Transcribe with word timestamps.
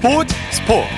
스포츠 0.00 0.34
스포츠 0.50 0.88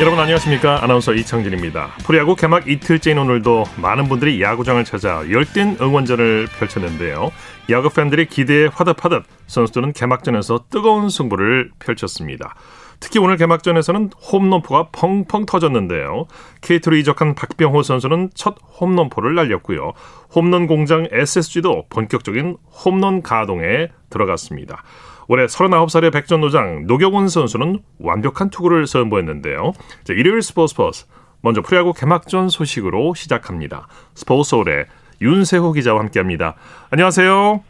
여러분 0.00 0.18
안녕하십니까 0.18 0.82
아나운서 0.82 1.12
이창진입니다 1.12 1.90
프로야구 2.06 2.34
개막 2.36 2.66
이틀째인 2.66 3.18
오늘도 3.18 3.64
많은 3.82 4.08
분들이 4.08 4.40
야구장을 4.40 4.82
찾아 4.86 5.30
열띤 5.30 5.76
응원전을 5.78 6.48
펼쳤는데요 6.58 7.32
야구 7.68 7.90
팬들의 7.90 8.28
기대에 8.28 8.68
화답하듯 8.72 9.24
선수들은 9.46 9.92
개막전에서 9.92 10.64
뜨거운 10.70 11.10
승부를 11.10 11.70
펼쳤습니다 11.78 12.54
특히 13.00 13.18
오늘 13.18 13.38
개막전에서는 13.38 14.10
홈런포가 14.30 14.90
펑펑 14.92 15.46
터졌는데요. 15.46 16.26
KT로 16.60 16.96
이적한 16.96 17.34
박병호 17.34 17.82
선수는 17.82 18.30
첫 18.34 18.56
홈런포를 18.78 19.34
날렸고요. 19.34 19.94
홈런 20.34 20.66
공장 20.66 21.08
SSG도 21.10 21.86
본격적인 21.88 22.58
홈런 22.84 23.22
가동에 23.22 23.88
들어갔습니다. 24.10 24.84
올해 25.32 25.46
39살의 25.46 26.12
백전노장 26.12 26.88
노경훈 26.88 27.28
선수는 27.28 27.78
완벽한 28.00 28.50
투구를 28.50 28.88
선보였는데요. 28.88 29.74
자, 30.02 30.12
일요일 30.12 30.42
스포츠 30.42 30.72
스포츠 30.72 31.04
먼저 31.40 31.62
프로야구 31.62 31.92
개막전 31.92 32.48
소식으로 32.48 33.14
시작합니다. 33.14 33.86
스포츠홀의 34.14 34.86
윤세호 35.22 35.70
기자와 35.74 36.00
함께합니다. 36.00 36.56
안녕하세요. 36.90 37.62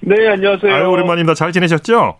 네, 0.00 0.26
안녕하세요. 0.26 0.74
아유, 0.74 0.86
오랜만입니다. 0.86 1.34
잘 1.34 1.52
지내셨죠? 1.52 2.16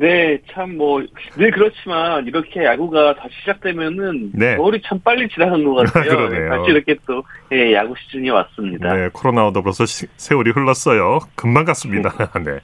네, 0.00 0.38
참 0.52 0.76
뭐 0.76 1.02
늘 1.36 1.50
그렇지만 1.50 2.24
이렇게 2.26 2.64
야구가 2.64 3.16
다시 3.16 3.34
시작되면은 3.40 4.30
네. 4.32 4.54
겨울이 4.56 4.80
참 4.84 5.00
빨리 5.00 5.28
지나간 5.28 5.64
것 5.64 5.74
같아요. 5.74 6.04
그러네요. 6.28 6.50
다시 6.50 6.70
이렇게 6.70 6.94
또 7.06 7.22
예, 7.52 7.72
야구 7.74 7.94
시즌이 7.98 8.30
왔습니다. 8.30 8.94
네, 8.94 9.08
코로나와 9.12 9.52
더불어서 9.52 9.86
시- 9.86 10.06
세월이 10.16 10.52
흘렀어요. 10.52 11.18
금방 11.34 11.64
갔습니다. 11.64 12.10
네. 12.44 12.60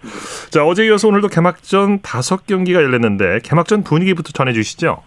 자, 0.51 0.65
어제 0.65 0.87
이어서 0.87 1.09
오늘도 1.09 1.27
개막전 1.28 2.02
다섯 2.02 2.47
경기가 2.47 2.80
열렸는데 2.83 3.41
개막전 3.42 3.83
분위기부터 3.83 4.30
전해주시죠. 4.33 5.03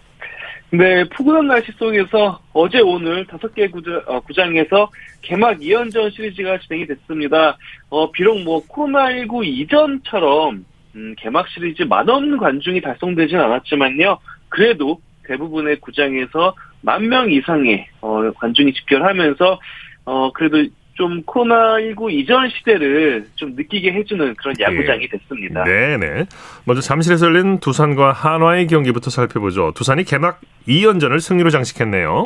네, 0.70 1.08
푸근한 1.08 1.46
날씨 1.46 1.72
속에서 1.78 2.40
어제 2.52 2.80
오늘 2.80 3.26
다섯 3.26 3.54
개 3.54 3.68
구장, 3.68 4.02
어, 4.06 4.20
구장에서 4.20 4.90
개막 5.22 5.58
2연전 5.60 6.12
시리즈가 6.14 6.58
진행이 6.58 6.86
됐습니다. 6.88 7.56
어, 7.88 8.10
비록 8.12 8.38
뭐 8.42 8.62
코로나19 8.66 9.46
이전처럼 9.46 10.66
음, 10.98 11.14
개막 11.16 11.48
시리즈 11.48 11.82
만원 11.84 12.36
관중이 12.38 12.80
달성되진 12.80 13.38
않았지만요. 13.38 14.18
그래도 14.48 15.00
대부분의 15.26 15.76
구장에서 15.80 16.54
만 16.80 17.08
명 17.08 17.30
이상의 17.30 17.86
어, 18.00 18.30
관중이 18.32 18.72
집결하면서 18.72 19.60
어, 20.06 20.32
그래도 20.32 20.64
좀 20.94 21.22
코로나19 21.22 22.12
이전 22.12 22.48
시대를 22.50 23.26
좀 23.36 23.54
느끼게 23.54 23.92
해주는 23.92 24.34
그런 24.34 24.54
야구장이 24.58 25.06
됐습니다. 25.08 25.62
네 25.64 25.96
네. 25.96 26.24
먼저 26.64 26.80
잠실에서 26.82 27.26
열린 27.26 27.60
두산과 27.60 28.12
한화의 28.12 28.66
경기부터 28.66 29.10
살펴보죠. 29.10 29.72
두산이 29.76 30.02
개막 30.04 30.40
2연전을 30.66 31.20
승리로 31.20 31.50
장식했네요. 31.50 32.24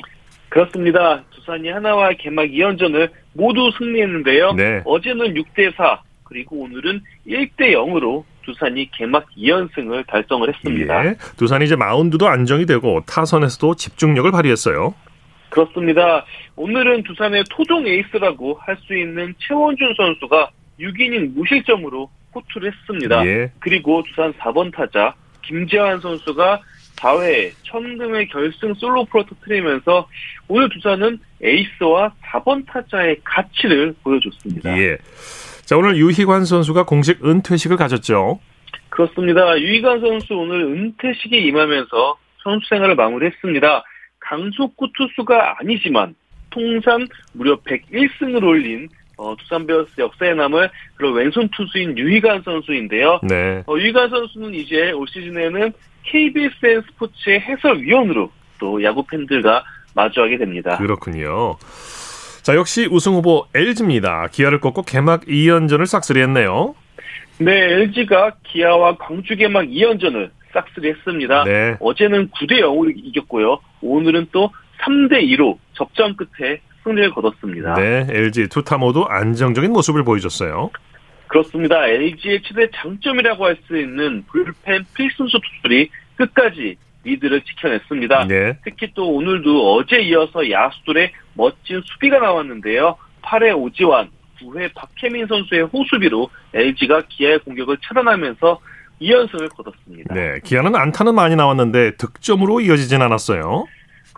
그렇습니다. 0.48 1.23
두산이 1.34 1.69
하나와 1.69 2.11
개막 2.19 2.47
2연전을 2.47 3.11
모두 3.34 3.70
승리했는데요. 3.77 4.53
네. 4.55 4.83
어제는 4.86 5.34
6대 5.34 5.75
4 5.77 6.01
그리고 6.25 6.61
오늘은 6.62 7.01
1대 7.27 7.73
0으로 7.73 8.25
두산이 8.43 8.91
개막 8.93 9.27
2연승을 9.37 10.07
달성을 10.07 10.48
했습니다. 10.48 11.07
예. 11.07 11.17
두산이 11.37 11.65
이제 11.65 11.77
마운드도 11.77 12.27
안정이 12.29 12.67
되고 12.67 13.03
타선에서도 13.07 13.75
집중력을 13.77 14.31
발휘했어요. 14.31 14.95
그렇습니다. 15.51 16.25
오늘은 16.57 17.03
두산의 17.05 17.45
토종 17.51 17.87
에이스라고 17.87 18.59
할 18.61 18.77
수 18.87 18.97
있는 18.97 19.35
최원준 19.39 19.95
선수가 19.97 20.51
6이닝 20.81 21.35
무실점으로 21.35 22.09
호투를 22.35 22.73
했습니다. 22.73 23.27
예. 23.27 23.53
그리고 23.61 24.03
두산 24.09 24.33
4번 24.35 24.75
타자 24.75 25.15
김재환 25.43 26.01
선수가 26.01 26.61
4회 26.97 27.53
천금의 27.65 28.29
결승 28.29 28.73
솔로프로 28.75 29.25
터트리면서 29.27 30.09
오늘 30.48 30.69
두산은 30.70 31.19
에이스와 31.43 32.13
4번 32.24 32.64
타자의 32.67 33.19
가치를 33.24 33.95
보여줬습니다. 34.03 34.79
예. 34.79 34.97
자, 35.64 35.77
오늘 35.77 35.96
유희관 35.96 36.45
선수가 36.45 36.84
공식 36.84 37.24
은퇴식을 37.24 37.77
가졌죠. 37.77 38.40
그렇습니다. 38.89 39.58
유희관 39.58 40.00
선수 40.00 40.34
오늘 40.34 40.64
은퇴식에 40.64 41.39
임하면서 41.39 42.17
선수 42.42 42.68
생활을 42.68 42.95
마무리했습니다. 42.95 43.84
강속구 44.20 44.89
투수가 44.95 45.61
아니지만 45.61 46.14
통산 46.50 47.06
무려 47.33 47.56
101승을 47.61 48.42
올린 48.45 48.89
어, 49.17 49.36
두산 49.36 49.67
베어스 49.67 49.89
역사에 49.98 50.34
남을 50.34 50.70
그런 50.96 51.14
왼손 51.14 51.48
투수인 51.55 51.96
유희관 51.96 52.42
선수인데요. 52.42 53.20
네. 53.23 53.62
어, 53.67 53.77
유희관 53.79 54.11
선수는 54.11 54.55
이제 54.55 54.90
올 54.92 55.06
시즌에는 55.08 55.73
KBSN 56.05 56.83
스포츠의 56.90 57.40
해설위원으로 57.40 58.30
또 58.58 58.83
야구 58.83 59.05
팬들과 59.06 59.64
마주하게 59.94 60.39
됩니다. 60.39 60.77
그렇군요. 60.79 61.56
자, 62.42 62.57
역시 62.57 62.89
우승 62.91 63.13
후보 63.14 63.47
LG입니다. 63.55 64.27
기아를 64.33 64.61
꺾고 64.61 64.83
개막 64.83 65.23
2연전을 65.27 65.86
싹쓸이했네요. 65.86 66.75
네, 67.39 67.53
LG가 67.73 68.33
기아와 68.45 68.97
광주 68.97 69.36
개막 69.36 69.64
2연전을 69.64 70.30
싹쓸이 70.53 70.91
했습니다. 70.91 71.45
네. 71.45 71.77
어제는 71.80 72.29
9대 72.30 72.61
0으로 72.61 72.92
이겼고요. 72.95 73.58
오늘은 73.80 74.27
또 74.33 74.51
3대 74.83 75.23
2로 75.30 75.57
접전 75.75 76.17
끝에 76.17 76.61
승리를 76.85 77.11
거뒀습니다. 77.13 77.75
네, 77.75 78.07
LG 78.11 78.48
투타 78.48 78.77
모두 78.77 79.05
안정적인 79.09 79.73
모습을 79.73 80.03
보여줬어요. 80.03 80.70
그렇습니다. 81.29 81.86
LG의 81.86 82.42
최대 82.42 82.69
장점이라고 82.74 83.47
할 83.47 83.57
수 83.67 83.79
있는 83.79 84.24
불펜 84.30 84.85
필승조 84.95 85.39
투수들이 85.41 85.89
끝까지 86.17 86.77
리드를 87.05 87.42
지켜냈습니다. 87.42 88.27
네. 88.29 88.58
특히 88.64 88.92
또 88.95 89.13
오늘도 89.14 89.74
어제 89.74 90.01
이어서 90.01 90.51
야수들의 90.51 91.13
멋진 91.35 91.80
수비가 91.85 92.18
나왔는데요. 92.18 92.96
8회 93.23 93.57
오지환, 93.57 94.11
9회 94.40 94.73
박혜민 94.74 95.27
선수의 95.27 95.62
호수비로 95.64 96.30
LG가 96.55 97.02
기아의 97.08 97.39
공격을 97.41 97.79
차단하면서 97.83 98.61
2연승을 99.01 99.55
거뒀습니다. 99.57 100.14
네, 100.14 100.39
기아는 100.45 100.77
안타는 100.77 101.14
많이 101.14 101.35
나왔는데 101.35 101.96
득점으로 101.96 102.61
이어지진 102.61 103.02
않았어요. 103.02 103.67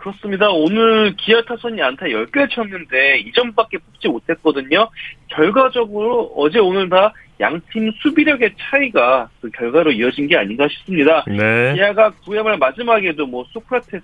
그렇습니다. 0.05 0.51
오늘 0.51 1.15
기아 1.17 1.41
타선이 1.41 1.81
안타 1.81 2.05
10개를 2.05 2.47
쳤는데 2.51 3.23
2점밖에 3.23 3.81
뽑지 3.83 4.07
못했거든요. 4.07 4.87
결과적으로 5.29 6.31
어제 6.35 6.59
오늘 6.59 6.87
다 6.89 7.11
양팀 7.39 7.91
수비력의 8.03 8.53
차이가 8.59 9.27
그 9.41 9.49
결과로 9.49 9.91
이어진 9.91 10.27
게 10.27 10.37
아닌가 10.37 10.67
싶습니다. 10.67 11.25
네. 11.27 11.73
기아가 11.73 12.11
9회 12.23 12.43
말 12.43 12.55
마지막에도 12.59 13.25
뭐 13.25 13.45
소크라테스, 13.51 14.03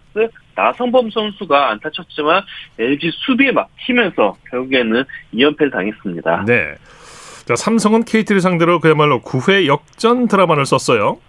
나성범 0.56 1.12
선수가 1.12 1.70
안타 1.70 1.92
쳤지만 1.92 2.42
LG 2.80 3.12
수비에 3.14 3.52
막히면서 3.52 4.36
결국에는 4.50 5.04
2연패를 5.36 5.72
당했습니다. 5.72 6.46
네. 6.48 6.74
자, 7.46 7.56
삼성은 7.56 8.06
KT를 8.06 8.42
상대로 8.42 8.80
그야말로 8.80 9.22
9회 9.22 9.68
역전 9.68 10.28
드라마를 10.28 10.66
썼어요. 10.66 11.20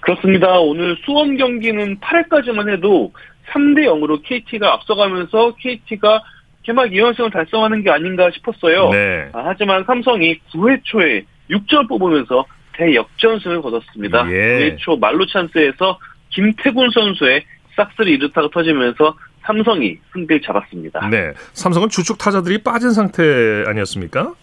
그렇습니다. 0.00 0.58
오늘 0.58 0.96
수원 1.04 1.36
경기는 1.36 1.98
8회까지만 2.00 2.70
해도 2.70 3.12
3대 3.50 3.84
0으로 3.86 4.22
KT가 4.22 4.72
앞서가면서 4.74 5.54
KT가 5.56 6.22
개막 6.62 6.86
2연승을 6.90 7.32
달성하는 7.32 7.82
게 7.82 7.90
아닌가 7.90 8.30
싶었어요. 8.30 8.90
네. 8.90 9.28
아, 9.32 9.42
하지만 9.46 9.84
삼성이 9.84 10.38
9회 10.52 10.80
초에 10.84 11.24
6점 11.50 11.88
뽑으면서 11.88 12.44
대역전승을 12.74 13.62
거뒀습니다. 13.62 14.30
예. 14.30 14.76
9회 14.76 14.78
초 14.78 14.96
말로 14.96 15.26
찬스에서 15.26 15.98
김태군 16.30 16.90
선수의 16.90 17.44
싹쓸이 17.76 18.12
이르타가 18.12 18.48
터지면서 18.52 19.14
삼성이 19.42 19.96
승리를 20.12 20.42
잡았습니다. 20.42 21.08
네. 21.08 21.32
삼성은 21.54 21.88
주축 21.88 22.18
타자들이 22.18 22.58
빠진 22.58 22.90
상태 22.90 23.64
아니었습니까? 23.66 24.34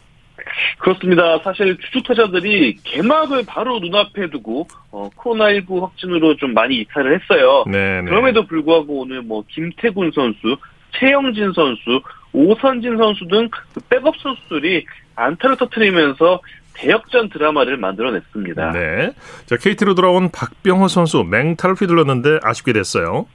그렇습니다. 0.79 1.39
사실 1.39 1.77
주축 1.77 2.07
타자들이 2.07 2.77
개막을 2.83 3.43
바로 3.47 3.79
눈앞에 3.79 4.29
두고 4.29 4.67
어, 4.91 5.09
코로나19 5.15 5.81
확진으로 5.81 6.35
좀 6.37 6.53
많이 6.53 6.77
이탈을 6.81 7.19
했어요. 7.19 7.63
네. 7.67 8.01
네. 8.01 8.09
그럼에도 8.09 8.45
불구하고 8.45 9.01
오늘 9.01 9.21
뭐 9.21 9.43
김태군 9.49 10.11
선수, 10.13 10.57
최영진 10.99 11.53
선수, 11.53 12.01
오선진 12.33 12.97
선수 12.97 13.27
등 13.27 13.49
그 13.73 13.79
백업 13.89 14.15
선수들이 14.17 14.85
안타를 15.15 15.57
터트리면서 15.57 16.39
대역전 16.73 17.29
드라마를 17.29 17.77
만들어냈습니다. 17.77 18.71
네. 18.71 19.11
자, 19.47 19.57
KT로 19.57 19.95
돌아온 19.95 20.29
박병호 20.31 20.87
선수 20.89 21.23
맹타를 21.23 21.75
휘둘렀는데 21.75 22.39
아쉽게 22.43 22.71
됐어요. 22.73 23.25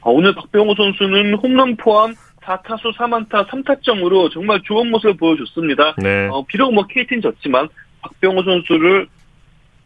어, 0.00 0.10
오늘 0.12 0.34
박병호 0.34 0.74
선수는 0.74 1.34
홈런 1.34 1.76
포함 1.76 2.14
4타수 2.46 2.94
3안타 2.96 3.48
3타점으로 3.48 4.30
정말 4.32 4.60
좋은 4.62 4.90
모습을 4.90 5.16
보여줬습니다. 5.16 5.96
네. 5.98 6.28
어, 6.30 6.44
비록 6.46 6.72
뭐 6.72 6.86
KT는 6.86 7.20
졌지만 7.22 7.68
박병호 8.02 8.42
선수를 8.44 9.08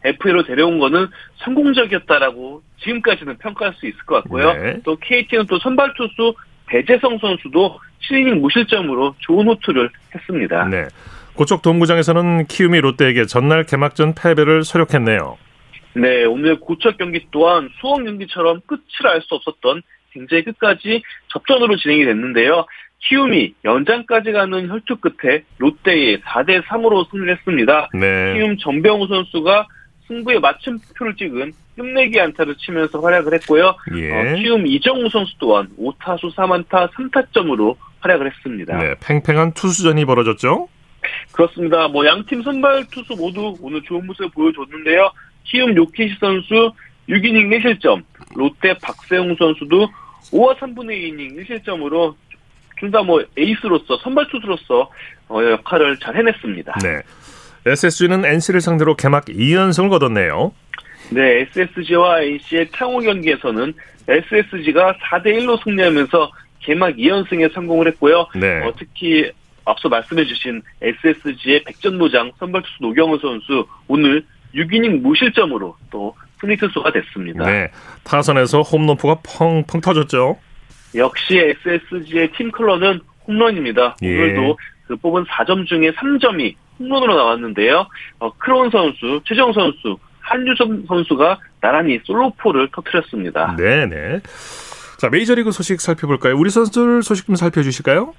FA로 0.03 0.43
데려온 0.43 0.79
거는 0.79 1.07
성공적이었다라고 1.43 2.61
지금까지는 2.83 3.37
평가할 3.37 3.73
수 3.75 3.87
있을 3.87 3.99
것 4.05 4.15
같고요. 4.23 4.53
네. 4.53 4.79
또 4.83 4.95
KT는 4.95 5.47
또 5.47 5.59
선발 5.59 5.93
투수 5.95 6.33
배재성 6.67 7.17
선수도 7.19 7.79
7이닝 8.03 8.39
무실점으로 8.39 9.15
좋은 9.19 9.47
호투를 9.47 9.89
했습니다. 10.15 10.65
네. 10.65 10.85
고척 11.33 11.61
동구장에서는 11.61 12.45
키움이 12.47 12.81
롯데에게 12.81 13.25
전날 13.25 13.63
개막전 13.63 14.15
패배를 14.15 14.63
서력했네요. 14.63 15.37
네, 15.93 16.23
오늘 16.25 16.59
고척 16.59 16.97
경기 16.97 17.25
또한 17.31 17.69
수원 17.79 18.05
경기처럼 18.05 18.61
끝을 18.65 19.07
알 19.07 19.21
수 19.21 19.35
없었던 19.35 19.81
굉장히 20.11 20.43
끝까지 20.43 21.01
접전으로 21.29 21.77
진행이 21.77 22.05
됐는데요. 22.05 22.65
키움이 22.99 23.55
연장까지 23.65 24.31
가는 24.31 24.69
혈투 24.69 24.97
끝에 24.97 25.43
롯데에 25.57 26.19
4대 26.19 26.63
3으로 26.63 27.09
승리를 27.09 27.35
했습니다. 27.35 27.89
네. 27.93 28.33
키움 28.33 28.57
전병우 28.57 29.07
선수가 29.07 29.67
승부에 30.07 30.39
맞춤표를 30.39 31.15
찍은 31.15 31.53
끝내기 31.75 32.19
안타를 32.19 32.55
치면서 32.57 32.99
활약을 32.99 33.33
했고요. 33.35 33.75
예. 33.95 34.11
어, 34.11 34.35
키움 34.35 34.67
이정우 34.67 35.09
선수 35.09 35.33
또한 35.39 35.69
5타수 35.79 36.35
4만타 36.35 36.91
3타점으로 36.91 37.75
활약을 38.01 38.27
했습니다. 38.27 38.77
네, 38.77 38.95
팽팽한 39.01 39.53
투수전이 39.53 40.05
벌어졌죠. 40.05 40.67
그렇습니다. 41.31 41.87
뭐 41.87 42.05
양팀 42.05 42.43
선발 42.43 42.85
투수 42.91 43.15
모두 43.15 43.55
오늘 43.61 43.81
좋은 43.83 44.05
모습을 44.05 44.29
보여줬는데요. 44.31 45.11
키움 45.43 45.75
요키시 45.75 46.17
선수 46.19 46.71
6이닝 47.09 47.49
1실점, 47.49 48.03
롯데 48.35 48.75
박세웅 48.81 49.35
선수도 49.37 49.87
5와 50.31 50.57
3분의 50.57 50.91
2이닝 51.13 51.45
1실점으로 51.47 52.15
둘 52.79 52.89
다 52.91 53.03
뭐 53.03 53.23
에이스로서 53.37 53.97
선발 53.97 54.27
투수로서 54.29 54.89
어, 55.29 55.43
역할을 55.43 55.97
잘 55.97 56.15
해냈습니다. 56.15 56.79
네. 56.83 57.01
SSG는 57.65 58.25
NC를 58.25 58.59
상대로 58.59 58.95
개막 58.95 59.25
2연승을 59.25 59.89
거뒀네요. 59.91 60.51
네, 61.11 61.41
SSG와 61.55 62.21
NC의 62.23 62.69
탕호 62.71 63.01
경기에서는 63.01 63.73
SSG가 64.07 64.95
4대 64.97 65.27
1로 65.27 65.63
승리하면서 65.63 66.31
개막 66.61 66.95
2연승에 66.95 67.53
성공을 67.53 67.87
했고요. 67.89 68.27
네. 68.35 68.61
어, 68.65 68.73
특히 68.79 69.31
앞서 69.65 69.87
말씀해주신 69.89 70.63
SSG의 70.81 71.63
백전노장 71.65 72.31
선발투수 72.39 72.77
노경호 72.81 73.19
선수 73.19 73.67
오늘 73.87 74.25
6이닝 74.55 75.01
무실점으로 75.01 75.75
또 75.91 76.15
승리 76.41 76.57
투수가 76.57 76.91
됐습니다. 76.91 77.45
네. 77.45 77.71
타선에서 78.03 78.61
홈런포가 78.61 79.21
펑펑 79.23 79.79
터졌죠. 79.79 80.37
역시 80.95 81.37
SSG의 81.37 82.31
팀 82.33 82.51
컬러는 82.51 82.99
홈런입니다. 83.27 83.95
예. 84.01 84.17
오늘도 84.17 84.57
그 84.87 84.95
뽑은 84.97 85.23
4점 85.25 85.65
중에 85.67 85.91
3점이 85.91 86.55
홈런으로 86.79 87.15
나왔는데요. 87.15 87.87
어, 88.19 88.33
크로운 88.37 88.69
선수, 88.71 89.21
최정 89.25 89.53
선수, 89.53 89.97
한유섬 90.19 90.85
선수가 90.87 91.39
나란히 91.61 91.99
솔로포를 92.03 92.69
터뜨렸습니다. 92.73 93.55
네, 93.57 93.85
네. 93.85 94.19
자, 94.97 95.09
메이저리그 95.09 95.51
소식 95.51 95.79
살펴볼까요? 95.79 96.35
우리 96.37 96.49
선수들 96.49 97.03
소식 97.03 97.27
좀 97.27 97.35
살펴주실까요? 97.35 98.13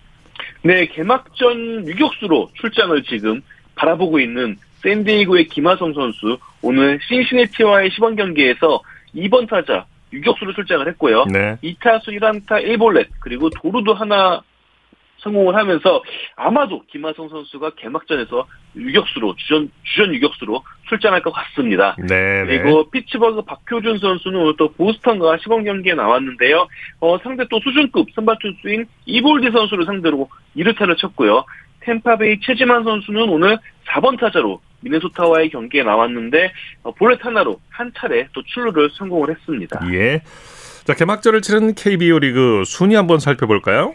네, 0.63 0.87
개막전 0.87 1.89
유격수로 1.89 2.51
출장을 2.55 3.03
지금 3.05 3.43
바라보고 3.75 4.21
있는 4.21 4.57
샌디에이고의 4.83 5.47
김하성 5.49 5.95
선수 5.95 6.39
오늘 6.61 6.99
신시내티와의 7.07 7.91
시범 7.91 8.17
경기에서 8.17 8.81
2번 9.15 9.49
타자 9.49 9.87
유격수로 10.13 10.53
출장을 10.53 10.87
했고요. 10.89 11.25
네. 11.27 11.57
2타수 11.63 12.09
1안타 12.09 12.65
1볼넷 12.65 13.09
그리고 13.21 13.49
도루도 13.51 13.95
하나 13.95 14.43
성공을 15.23 15.55
하면서 15.55 16.03
아마도 16.37 16.83
김하성 16.89 17.29
선수가 17.29 17.71
개막전에서 17.77 18.47
유격수로 18.77 19.37
주전 19.37 19.71
주전 19.85 20.15
유격수로 20.15 20.63
출장할 20.89 21.23
것 21.23 21.31
같습니다. 21.31 21.95
네, 21.99 22.43
네. 22.45 22.59
그리고 22.59 22.91
피츠버그 22.91 23.43
박효준 23.43 23.99
선수는 23.99 24.41
오늘 24.41 24.57
또 24.59 24.69
보스턴과 24.73 25.39
시범 25.39 25.65
경기에 25.65 25.95
나왔는데요. 25.95 26.67
어, 27.01 27.19
상대 27.23 27.45
또 27.49 27.61
수준급 27.61 28.09
선발 28.15 28.37
투수인 28.41 28.87
이볼디 29.07 29.53
선수를 29.53 29.85
상대로 29.85 30.29
2루타를 30.57 30.99
쳤고요. 30.99 31.45
템파베이 31.81 32.41
최지만 32.41 32.85
선수는 32.85 33.29
오늘 33.29 33.59
4번 33.87 34.19
타자로 34.19 34.61
미네소타와의 34.83 35.51
경기에 35.51 35.83
나왔는데 35.83 36.53
어, 36.83 36.93
볼넷 36.93 37.25
하나로 37.25 37.61
한 37.71 37.93
차례 37.97 38.27
또 38.33 38.43
출루를 38.43 38.91
성공을 38.93 39.31
했습니다. 39.31 39.81
예. 39.93 40.23
자, 40.85 40.95
개막전을 40.95 41.43
치른 41.43 41.75
KBO 41.75 42.19
리그 42.19 42.65
순위 42.67 42.95
한번 42.95 43.19
살펴볼까요? 43.21 43.95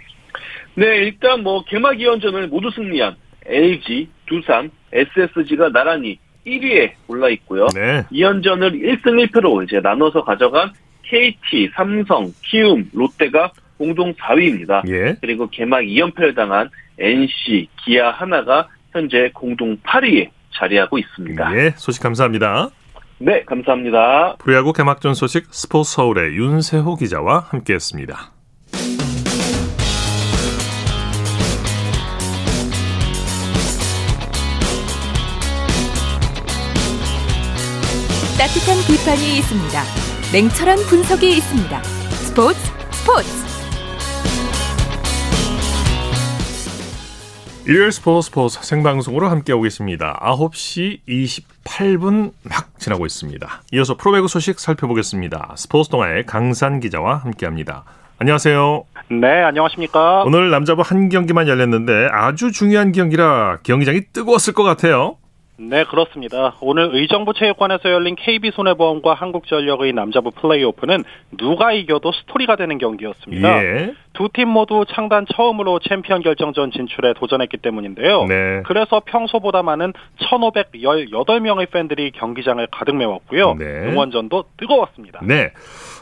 네, 0.76 0.86
일단 0.98 1.44
뭐 1.44 1.64
개막 1.66 1.96
2연전을 1.98 2.48
모두 2.48 2.70
승리한 2.72 3.16
LG, 3.46 4.10
두산, 4.26 4.70
SSG가 4.94 5.70
나란히 5.72 6.20
1위에 6.46 6.94
올라 7.08 7.30
있고요. 7.30 7.68
네. 7.76 8.04
2연전을 8.12 8.82
1승 8.82 9.28
1패로 9.28 9.64
이제 9.64 9.80
나눠서 9.80 10.24
가져간 10.24 10.72
KT, 11.04 11.72
삼성, 11.74 12.32
키움, 12.44 12.90
롯데가 12.94 13.52
공동 13.78 14.14
4위입니다. 14.14 14.88
예. 14.90 15.16
그리고 15.22 15.50
개막 15.50 15.82
2연패를 15.82 16.36
당한 16.36 16.70
NC, 17.00 17.68
기아 17.84 18.12
하나가 18.12 18.68
현재 18.92 19.30
공동 19.34 19.78
8위에 19.78 20.30
자리하고 20.58 20.98
있습니다. 20.98 21.56
예. 21.58 21.74
소식 21.78 22.02
감사합니다. 22.02 22.70
네, 23.20 23.44
감사합니다. 23.46 24.36
프로야구 24.38 24.74
개막전 24.74 25.14
소식 25.14 25.48
스포츠 25.52 25.92
서울의 25.94 26.36
윤세호 26.36 26.96
기자와 26.98 27.46
함께했습니다. 27.50 28.32
따뜻한 38.38 38.78
비판이 38.88 39.38
있습니다. 39.40 39.82
냉철한 40.32 40.78
분석이 40.88 41.28
있습니다. 41.38 41.82
스포츠 41.84 42.60
스포츠 42.92 43.47
일요일 47.68 47.92
스포츠 47.92 48.28
스포츠 48.28 48.64
생방송으로 48.64 49.28
함께하고 49.28 49.64
계십니다. 49.64 50.18
9시 50.24 51.02
28분 51.06 52.32
막 52.44 52.80
지나고 52.80 53.06
있습니다. 53.06 53.64
이어서 53.74 53.98
프로배구 53.98 54.30
소식 54.30 54.58
살펴보겠습니다. 54.58 55.54
스포츠 55.58 55.90
동아의 55.90 56.26
강산 56.26 56.80
기자와 56.80 57.18
함께합니다. 57.18 57.84
안녕하세요. 58.20 58.86
네, 59.10 59.44
안녕하십니까. 59.44 60.24
오늘 60.24 60.50
남자부 60.50 60.82
한 60.82 61.10
경기만 61.10 61.50
열렸는데 61.50 62.08
아주 62.10 62.54
중요한 62.54 62.94
경기라 62.94 63.58
경기장이 63.64 64.14
뜨거웠을 64.14 64.54
것 64.54 64.64
같아요. 64.64 65.18
네, 65.60 65.84
그렇습니다. 65.86 66.56
오늘 66.62 66.90
의정부 66.94 67.34
체육관에서 67.34 67.92
열린 67.92 68.16
KB손해보험과 68.16 69.16
한국전력의 69.16 69.94
남자부 69.94 70.30
플레이오프는 70.32 71.04
누가 71.38 71.74
이겨도 71.74 72.12
스토리가 72.12 72.56
되는 72.56 72.78
경기였습니다. 72.78 73.64
예. 73.64 73.94
두팀 74.14 74.50
모두 74.50 74.86
창단 74.88 75.26
처음으로 75.34 75.80
챔피언 75.80 76.22
결정전 76.22 76.72
진출에 76.72 77.14
도전했기 77.14 77.58
때문인데요. 77.58 78.26
네. 78.26 78.62
그래서 78.66 79.02
평소보다 79.06 79.64
많은 79.64 79.94
1,518명의 80.22 81.70
팬들이 81.72 82.12
경기장을 82.12 82.66
가득 82.72 82.96
메웠고요. 82.96 83.56
네. 83.56 83.66
응원전도 83.66 84.46
뜨거웠습니다. 84.58 85.22
네. 85.24 85.52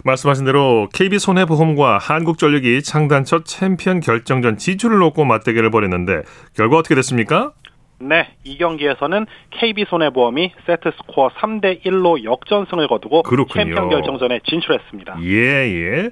말씀하신 0.03 0.45
대로 0.45 0.89
KB 0.93 1.17
손해보험과 1.17 1.97
한국전력이 1.97 2.83
창단 2.83 3.24
첫 3.24 3.45
챔피언 3.45 4.01
결정전 4.01 4.57
진출을 4.57 4.97
놓고 5.00 5.24
맞대결을 5.25 5.71
벌였는데 5.71 6.24
결과 6.55 6.77
어떻게 6.77 6.95
됐습니까? 6.95 7.53
네, 7.99 8.27
이 8.43 8.57
경기에서는 8.57 9.25
KB손해보험이 9.51 10.53
세트 10.65 10.91
스코어 10.97 11.29
3대 11.29 11.83
1로 11.85 12.23
역전승을 12.23 12.87
거두고 12.87 13.23
그렇군요. 13.23 13.63
챔피언 13.63 13.89
결정전에 13.89 14.41
진출했습니다. 14.47 15.17
예, 15.23 15.29
예. 15.29 16.09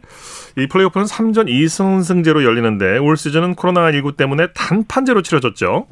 이 0.57 0.67
플레이오프는 0.67 1.05
3전 1.05 1.49
2승 1.49 2.03
승제로 2.03 2.43
열리는데 2.43 2.97
올 2.99 3.17
시즌은 3.17 3.55
코로나19 3.55 4.15
때문에 4.15 4.47
단판제로 4.53 5.21
치러졌죠. 5.21 5.87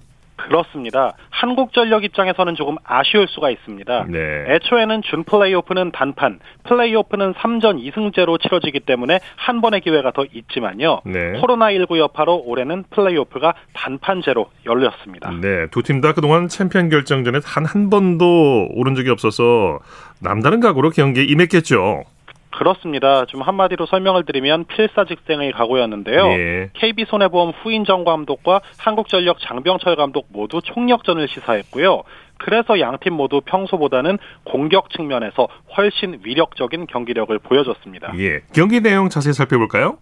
그렇습니다. 0.48 1.14
한국전력 1.30 2.04
입장에서는 2.04 2.56
조금 2.56 2.76
아쉬울 2.84 3.28
수가 3.28 3.50
있습니다. 3.50 4.06
네. 4.10 4.20
애초에는 4.48 5.02
준 5.04 5.24
플레이오프는 5.24 5.92
단판, 5.92 6.40
플레이오프는 6.64 7.34
3전 7.34 7.82
2승제로 7.92 8.42
치러지기 8.42 8.82
때문에 8.82 9.20
한 9.36 9.62
번의 9.62 9.82
기회가 9.82 10.12
더 10.12 10.26
있지만요. 10.32 11.02
네. 11.06 11.34
코로나19 11.42 11.98
여파로 11.98 12.44
올해는 12.46 12.84
플레이오프가 12.92 13.54
단판제로 13.74 14.48
열렸습니다. 14.66 15.32
네, 15.42 15.68
두 15.72 15.82
팀 15.84 16.02
다 16.02 16.14
그동안 16.14 16.48
챔피언 16.48 16.90
결정전에 16.90 17.40
단 17.40 17.62
한 17.66 17.90
번도 17.90 18.70
오른 18.74 18.96
적이 18.96 19.12
없어서 19.12 19.80
남다른 20.20 20.60
각오로 20.60 20.90
경기에 20.90 21.24
임했겠죠. 21.26 22.04
그렇습니다. 22.52 23.26
좀 23.26 23.42
한마디로 23.42 23.86
설명을 23.86 24.26
드리면 24.26 24.66
필사직생의 24.66 25.54
각오였는데요. 25.54 26.28
예. 26.32 26.70
KB손해보험 26.74 27.54
후인정 27.62 28.04
감독과 28.04 28.62
한국전력 28.78 29.40
장병철 29.40 29.96
감독 29.96 30.28
모두 30.30 30.62
총력전을 30.62 31.28
시사했고요. 31.28 32.04
그래서 32.38 32.80
양팀 32.80 33.14
모두 33.14 33.42
평소보다는 33.46 34.18
공격 34.44 34.90
측면에서 34.90 35.48
훨씬 35.78 36.20
위력적인 36.24 36.88
경기력을 36.88 37.38
보여줬습니다. 37.40 38.14
예. 38.18 38.42
경기 38.54 38.82
내용 38.82 39.10
자세히 39.10 39.34
살펴볼까요? 39.34 39.98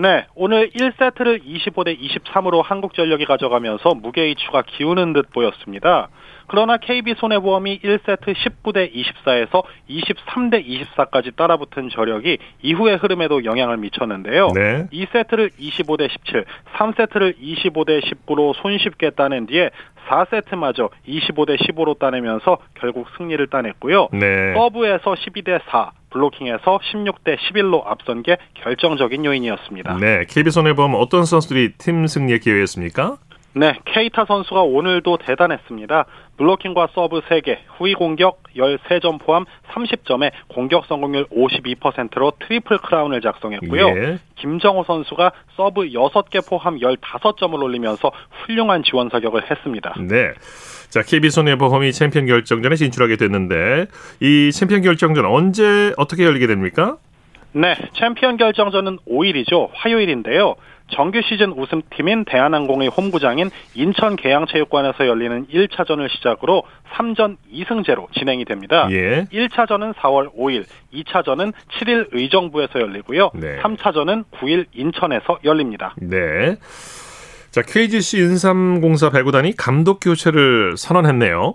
네, 0.00 0.26
오늘 0.36 0.70
1세트를 0.70 1.44
25대 1.44 1.98
23으로 1.98 2.62
한국전력이 2.62 3.24
가져가면서 3.24 3.94
무게 3.96 4.30
이추가 4.30 4.62
기우는 4.62 5.12
듯 5.12 5.28
보였습니다. 5.32 6.08
그러나 6.46 6.76
KB손해보험이 6.76 7.80
1세트 7.80 8.32
19대 8.32 8.94
24에서 8.94 9.64
23대 9.90 10.64
24까지 10.64 11.34
따라붙은 11.34 11.88
저력이 11.90 12.38
이후의 12.62 12.98
흐름에도 12.98 13.44
영향을 13.44 13.76
미쳤는데요. 13.78 14.52
네. 14.54 14.86
2세트를 14.92 15.50
25대 15.58 16.08
17, 16.08 16.44
3세트를 16.76 17.36
25대 17.36 18.00
19로 18.00 18.54
손쉽게 18.54 19.10
따낸 19.10 19.46
뒤에 19.46 19.70
4세트마저 20.08 20.90
25대 21.06 21.58
15로 21.58 21.98
따내면서 21.98 22.58
결국 22.74 23.06
승리를 23.16 23.44
따냈고요. 23.48 24.08
네. 24.12 24.54
서브에서 24.54 25.14
12대 25.14 25.60
4, 25.68 25.92
블로킹에서 26.10 26.78
16대 26.78 27.36
11로 27.36 27.82
앞선 27.86 28.22
게 28.22 28.36
결정적인 28.54 29.24
요인이었습니다. 29.24 29.96
네. 29.98 30.24
KB손해보험 30.28 30.94
어떤 30.94 31.24
선수들이 31.24 31.72
팀 31.78 32.06
승리에 32.06 32.38
기여했습니까? 32.38 33.16
네, 33.58 33.72
케이타 33.86 34.24
선수가 34.26 34.62
오늘도 34.62 35.18
대단했습니다. 35.18 36.04
블로킹과 36.36 36.90
서브 36.94 37.20
3개, 37.22 37.58
후위 37.76 37.94
공격 37.94 38.40
13점 38.54 39.18
포함 39.18 39.46
30점에 39.70 40.30
공격 40.46 40.86
성공률 40.86 41.26
52%로 41.26 42.34
트리플 42.38 42.78
크라운을 42.78 43.20
작성했고요. 43.20 43.88
예. 43.88 44.18
김정호 44.36 44.84
선수가 44.84 45.32
서브 45.56 45.88
6개 45.88 46.48
포함 46.48 46.78
15점을 46.78 47.60
올리면서 47.60 48.12
훌륭한 48.30 48.84
지원 48.84 49.08
사격을 49.08 49.50
했습니다. 49.50 49.96
네. 50.08 50.34
자, 50.90 51.02
KB손해보험이 51.02 51.92
챔피언 51.92 52.26
결정전에 52.26 52.76
진출하게 52.76 53.16
됐는데 53.16 53.86
이 54.20 54.52
챔피언 54.52 54.82
결정전 54.82 55.26
언제 55.26 55.92
어떻게 55.96 56.22
열리게 56.22 56.46
됩니까? 56.46 56.96
네, 57.52 57.74
챔피언 57.98 58.36
결정전은 58.36 58.98
5일이죠. 59.08 59.70
화요일인데요. 59.72 60.54
정규 60.90 61.20
시즌 61.22 61.52
우승팀인 61.52 62.24
대한항공의 62.24 62.88
홈구장인 62.88 63.50
인천 63.74 64.16
계양체육관에서 64.16 65.06
열리는 65.06 65.46
1차전을 65.46 66.10
시작으로 66.10 66.62
3전 66.94 67.36
2승제로 67.52 68.12
진행이 68.18 68.44
됩니다. 68.44 68.88
예. 68.90 69.24
1차전은 69.32 69.94
4월 69.94 70.34
5일, 70.34 70.64
2차전은 70.92 71.52
7일 71.78 72.08
의정부에서 72.12 72.80
열리고요. 72.80 73.30
네. 73.34 73.60
3차전은 73.60 74.24
9일 74.32 74.66
인천에서 74.72 75.38
열립니다. 75.44 75.94
네. 75.98 76.56
자, 77.50 77.62
KGC 77.62 78.18
인삼공사 78.18 79.10
배구단이 79.10 79.56
감독 79.56 80.00
교체를 80.00 80.76
선언했네요. 80.76 81.54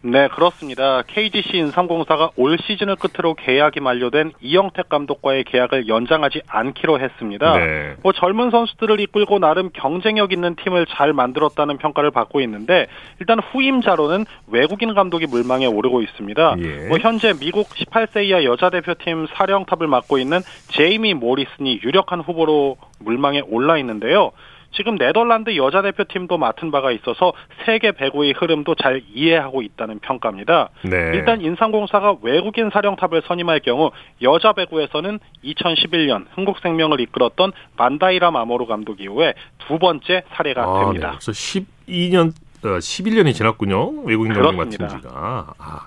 네, 0.00 0.28
그렇습니다. 0.28 1.02
KGC 1.06 1.56
인삼공사가 1.56 2.30
올 2.36 2.56
시즌을 2.58 2.96
끝으로 2.96 3.34
계약이 3.34 3.80
만료된 3.80 4.32
이영택 4.40 4.88
감독과의 4.88 5.44
계약을 5.44 5.88
연장하지 5.88 6.42
않기로 6.46 7.00
했습니다. 7.00 7.58
네. 7.58 7.94
뭐 8.02 8.12
젊은 8.12 8.50
선수들을 8.50 9.00
이끌고 9.00 9.40
나름 9.40 9.70
경쟁력 9.72 10.32
있는 10.32 10.54
팀을 10.54 10.86
잘 10.86 11.12
만들었다는 11.12 11.78
평가를 11.78 12.12
받고 12.12 12.40
있는데 12.42 12.86
일단 13.18 13.40
후임자로는 13.40 14.24
외국인 14.46 14.94
감독이 14.94 15.26
물망에 15.26 15.66
오르고 15.66 16.02
있습니다. 16.02 16.56
예. 16.58 16.88
뭐 16.88 16.98
현재 16.98 17.32
미국 17.32 17.68
18세 17.70 18.24
이하 18.26 18.44
여자 18.44 18.70
대표팀 18.70 19.26
사령탑을 19.34 19.88
맡고 19.88 20.18
있는 20.18 20.40
제이미 20.68 21.14
모리슨이 21.14 21.80
유력한 21.82 22.20
후보로 22.20 22.76
물망에 23.00 23.42
올라 23.48 23.78
있는데요. 23.78 24.30
지금 24.72 24.96
네덜란드 24.96 25.56
여자 25.56 25.82
대표팀도 25.82 26.38
맡은 26.38 26.70
바가 26.70 26.92
있어서 26.92 27.32
세계 27.64 27.92
배구의 27.92 28.32
흐름도 28.32 28.74
잘 28.74 29.02
이해하고 29.12 29.62
있다는 29.62 29.98
평가입니다. 30.00 30.70
네. 30.82 31.12
일단 31.14 31.40
인삼공사가 31.40 32.16
외국인 32.22 32.70
사령탑을 32.70 33.22
선임할 33.26 33.60
경우 33.60 33.90
여자 34.22 34.52
배구에서는 34.52 35.18
2011년 35.44 36.26
흥국생명을 36.34 37.00
이끌었던 37.00 37.52
반다이라 37.76 38.30
마모루 38.30 38.66
감독 38.66 39.00
이후에 39.00 39.34
두 39.58 39.78
번째 39.78 40.22
사례가 40.34 40.62
아, 40.62 40.84
됩니다. 40.84 41.12
네. 41.12 41.18
그래서 41.18 41.32
12년 41.32 42.32
어, 42.64 42.78
11년이 42.78 43.34
지났군요. 43.34 44.02
외국인 44.04 44.32
감독 44.32 44.56
맡은. 44.56 44.88
지가. 44.88 45.54
아. 45.58 45.86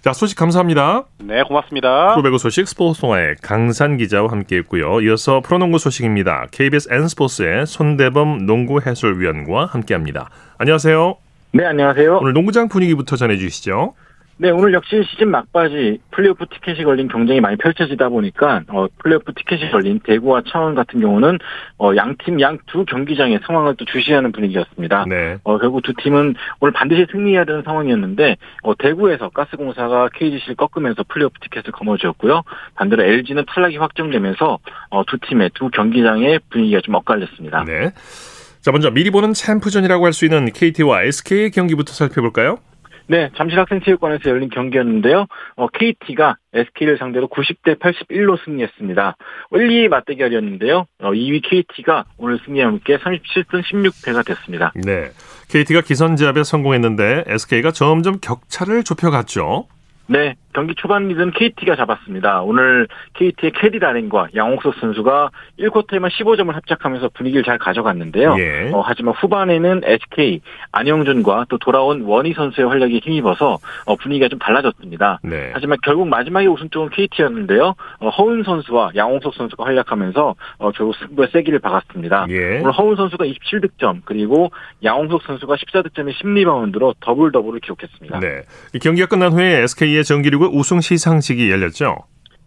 자, 0.00 0.12
소식 0.12 0.36
감사합니다. 0.36 1.04
네, 1.18 1.42
고맙습니다. 1.42 2.14
프로배구 2.14 2.38
소식 2.38 2.66
스포츠 2.66 3.00
통화의 3.00 3.36
강산 3.42 3.96
기자와 3.96 4.30
함께했고요. 4.30 5.00
이어서 5.02 5.40
프로농구 5.40 5.78
소식입니다. 5.78 6.46
KBS 6.50 6.88
N스포츠의 6.90 7.66
손대범 7.66 8.46
농구 8.46 8.80
해설위원과 8.80 9.66
함께합니다. 9.66 10.30
안녕하세요. 10.58 11.16
네, 11.52 11.66
안녕하세요. 11.66 12.18
오늘 12.18 12.32
농구장 12.32 12.68
분위기부터 12.68 13.16
전해주시죠. 13.16 13.94
네, 14.42 14.50
오늘 14.50 14.72
역시 14.72 15.00
시즌 15.08 15.30
막바지 15.30 16.00
플레이오프 16.10 16.46
티켓이 16.46 16.82
걸린 16.82 17.06
경쟁이 17.06 17.40
많이 17.40 17.56
펼쳐지다 17.56 18.08
보니까 18.08 18.62
어, 18.70 18.88
플레이오프 18.98 19.34
티켓이 19.34 19.70
걸린 19.70 20.00
대구와 20.00 20.42
창원 20.50 20.74
같은 20.74 20.98
경우는 20.98 21.38
어, 21.78 21.92
양팀 21.94 22.40
양 22.40 22.58
두 22.66 22.84
경기장의 22.84 23.38
상황을 23.46 23.76
또 23.76 23.84
주시하는 23.84 24.32
분위기였습니다. 24.32 25.04
네. 25.08 25.36
어, 25.44 25.58
결국 25.58 25.82
두 25.84 25.92
팀은 25.94 26.34
오늘 26.58 26.72
반드시 26.72 27.06
승리해야 27.12 27.44
되는 27.44 27.62
상황이었는데 27.62 28.36
어, 28.64 28.74
대구에서 28.76 29.28
가스공사가 29.28 30.08
KGC를 30.12 30.56
꺾으면서 30.56 31.04
플레이오프 31.04 31.38
티켓을 31.38 31.70
거머쥐었고요. 31.70 32.42
반대로 32.74 33.04
LG는 33.04 33.44
탈락이 33.46 33.76
확정되면서 33.76 34.58
어, 34.90 35.04
두 35.06 35.18
팀의 35.18 35.50
두 35.54 35.70
경기장의 35.70 36.40
분위기가 36.50 36.80
좀 36.80 36.96
엇갈렸습니다. 36.96 37.62
네. 37.64 37.92
자, 38.60 38.72
먼저 38.72 38.90
미리 38.90 39.10
보는 39.10 39.34
챔프전이라고 39.34 40.04
할 40.04 40.12
수 40.12 40.24
있는 40.24 40.46
KT와 40.52 41.04
SK의 41.04 41.52
경기부터 41.52 41.92
살펴볼까요? 41.92 42.58
네, 43.06 43.30
잠실 43.36 43.58
학생체육관에서 43.58 44.30
열린 44.30 44.48
경기였는데요. 44.50 45.26
어, 45.56 45.68
KT가 45.68 46.36
SK를 46.52 46.98
상대로 46.98 47.28
90대 47.28 47.78
81로 47.78 48.42
승리했습니다. 48.44 49.16
1, 49.52 49.68
2위 49.68 49.88
맞대결이었는데요. 49.88 50.86
어, 51.00 51.10
2위 51.10 51.42
KT가 51.42 52.04
오늘 52.18 52.38
승리와 52.44 52.68
함께 52.68 52.96
37승 52.98 53.62
16패가 53.62 54.26
됐습니다. 54.26 54.72
네. 54.74 55.10
KT가 55.48 55.82
기선제압에 55.82 56.44
성공했는데 56.44 57.24
SK가 57.26 57.72
점점 57.72 58.18
격차를 58.20 58.84
좁혀갔죠. 58.84 59.66
네, 60.06 60.34
경기 60.52 60.74
초반 60.74 61.08
리드는 61.08 61.32
KT가 61.32 61.76
잡았습니다. 61.76 62.42
오늘 62.42 62.86
KT의 63.14 63.52
캐디 63.52 63.80
라렌과 63.80 64.28
양홍석 64.34 64.74
선수가 64.80 65.30
1쿼터에만 65.58 66.10
15점을 66.10 66.52
합작하면서 66.52 67.10
분위기를 67.14 67.42
잘 67.42 67.58
가져갔는데요. 67.58 68.36
예. 68.38 68.70
어, 68.72 68.82
하지만 68.84 69.14
후반에는 69.14 69.82
SK 69.84 70.40
안영준과 70.72 71.46
또 71.48 71.58
돌아온 71.58 72.02
워니 72.02 72.34
선수의 72.34 72.68
활약에 72.68 72.98
힘입어서 73.02 73.58
어, 73.86 73.96
분위기가 73.96 74.28
좀 74.28 74.38
달라졌습니다. 74.38 75.20
네. 75.22 75.50
하지만 75.54 75.78
결국 75.82 76.08
마지막에 76.08 76.46
웃은 76.46 76.68
쪽은 76.70 76.90
KT였는데요. 76.90 77.74
어, 78.00 78.08
허훈 78.10 78.42
선수와 78.42 78.90
양홍석 78.94 79.34
선수가 79.34 79.64
활약하면서 79.64 80.34
어, 80.58 80.70
결국 80.72 80.96
승부의 80.96 81.28
쐐기를 81.32 81.60
박았습니다. 81.60 82.26
예. 82.28 82.60
오늘 82.60 82.72
허훈 82.72 82.96
선수가 82.96 83.24
27득점 83.24 84.02
그리고 84.04 84.50
양홍석 84.84 85.22
선수가 85.22 85.54
14득점에 85.54 86.12
10리바운드로 86.14 86.94
더블 87.00 87.32
더블을 87.32 87.60
기록했습니다. 87.60 88.20
네. 88.20 88.42
이 88.74 88.78
경기가 88.78 89.06
끝난 89.06 89.32
후에 89.32 89.62
SK의 89.62 90.04
정기리그 90.04 90.41
우승 90.46 90.80
시상식이 90.80 91.50
열렸죠. 91.50 91.96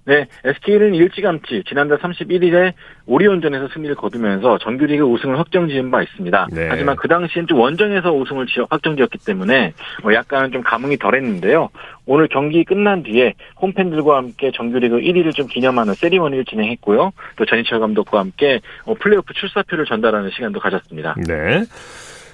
네, 0.05 0.27
SK는 0.43 0.93
일찌감치 0.93 1.63
지난달 1.67 1.97
31일에 1.97 2.73
오리온전에서 3.07 3.69
승리를 3.73 3.95
거두면서 3.95 4.59
정규리그 4.59 5.03
우승을 5.03 5.39
확정지은 5.39 5.89
바 5.89 6.03
있습니다. 6.03 6.47
네. 6.51 6.67
하지만 6.69 6.95
그 6.95 7.07
당시엔 7.07 7.47
좀 7.47 7.59
원정에서 7.59 8.13
우승을 8.13 8.45
확정지었기 8.69 9.17
때문에 9.25 9.73
어, 10.03 10.13
약간 10.13 10.51
좀 10.51 10.61
감흥이 10.61 10.97
덜했는데요. 10.97 11.69
오늘 12.05 12.27
경기 12.27 12.63
끝난 12.63 13.01
뒤에 13.01 13.33
홈팬들과 13.59 14.17
함께 14.17 14.51
정규리그 14.55 14.97
1위를 14.97 15.33
좀 15.33 15.47
기념하는 15.47 15.95
세리머니를 15.95 16.45
진행했고요. 16.45 17.11
또 17.37 17.45
전희철 17.45 17.79
감독과 17.79 18.19
함께 18.19 18.61
어, 18.85 18.93
플레이오프 18.93 19.33
출사표를 19.33 19.85
전달하는 19.85 20.29
시간도 20.29 20.59
가졌습니다. 20.59 21.15
네. 21.27 21.65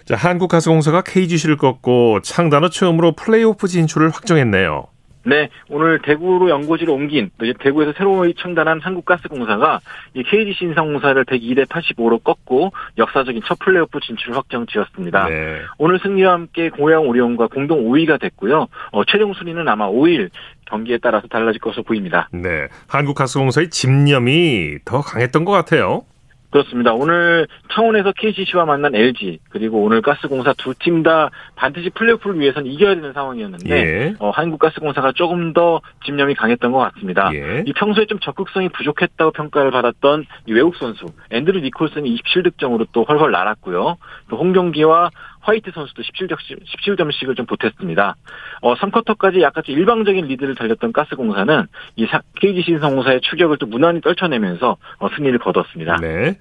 자, 0.03 0.17
한국가스공사가 0.17 1.03
KGC를 1.03 1.55
꺾고 1.55 2.19
창단 2.21 2.65
후 2.65 2.69
처음으로 2.69 3.13
플레이오프 3.13 3.67
진출을 3.67 4.09
확정했네요. 4.09 4.87
네, 5.23 5.49
오늘 5.69 5.99
대구로 6.01 6.49
연고지를 6.49 6.93
옮긴 6.93 7.29
또 7.37 7.45
이제 7.45 7.53
대구에서 7.59 7.93
새로 7.97 8.31
창단한 8.33 8.81
한국가스공사가 8.81 9.79
이 10.13 10.23
KGC 10.23 10.65
인상공사를 10.65 11.23
102대 11.25 11.65
85로 11.67 12.23
꺾고 12.23 12.71
역사적인 12.97 13.41
첫 13.45 13.59
플레이오프 13.59 13.99
진출을 13.99 14.35
확정지었습니다. 14.35 15.27
네. 15.27 15.61
오늘 15.77 15.99
승리와 15.99 16.33
함께 16.33 16.69
고양 16.69 17.07
오리온과 17.07 17.47
공동 17.47 17.83
5위가 17.83 18.19
됐고요. 18.19 18.67
어, 18.91 19.05
최종 19.05 19.33
순위는 19.33 19.67
아마 19.67 19.87
5일 19.87 20.29
경기에 20.65 20.99
따라서 21.01 21.27
달라질 21.27 21.59
것으로 21.59 21.83
보입니다. 21.83 22.29
네. 22.31 22.67
한국가스공사의 22.87 23.69
집념이 23.69 24.79
더 24.85 25.01
강했던 25.01 25.45
것 25.45 25.51
같아요. 25.51 26.03
그렇습니다. 26.51 26.93
오늘 26.93 27.47
창원에서 27.73 28.11
KCC와 28.11 28.65
만난 28.65 28.93
LG 28.93 29.39
그리고 29.49 29.81
오늘 29.83 30.01
가스공사 30.01 30.53
두 30.53 30.73
팀 30.75 31.01
다 31.03 31.29
반드시 31.55 31.89
플레이오프를 31.89 32.39
위해서는 32.39 32.69
이겨야 32.69 32.93
되는 32.95 33.13
상황이었는데 33.13 33.69
예. 33.75 34.13
어, 34.19 34.29
한국가스공사가 34.29 35.13
조금 35.13 35.53
더 35.53 35.81
집념이 36.05 36.35
강했던 36.35 36.71
것 36.71 36.79
같습니다. 36.93 37.31
예. 37.33 37.63
이 37.65 37.73
평소에 37.73 38.05
좀 38.05 38.19
적극성이 38.19 38.69
부족했다고 38.69 39.31
평가를 39.31 39.71
받았던 39.71 40.25
이 40.47 40.51
외국 40.53 40.75
선수 40.75 41.05
앤드류 41.31 41.61
니콜슨이 41.61 42.15
27득점으로 42.17 42.87
또 42.91 43.03
훨훨 43.05 43.31
날았고요. 43.31 43.97
또 44.29 44.37
홍경기와 44.37 45.09
화이트 45.41 45.71
선수도 45.73 46.01
17점, 46.03 46.37
17점씩을 46.37 47.35
좀 47.35 47.45
보탰습니다. 47.45 48.15
어, 48.61 48.75
3쿼터까지 48.75 49.41
약간 49.41 49.63
좀 49.63 49.75
일방적인 49.75 50.25
리드를 50.25 50.55
달렸던 50.55 50.93
가스공사는 50.93 51.67
이 51.95 52.07
KGC 52.35 52.71
인성공사의 52.71 53.21
추격을 53.21 53.57
또 53.57 53.65
무난히 53.65 54.01
떨쳐내면서 54.01 54.77
어, 54.99 55.09
승리를 55.15 55.37
거뒀습니다. 55.39 55.97
네. 55.97 56.37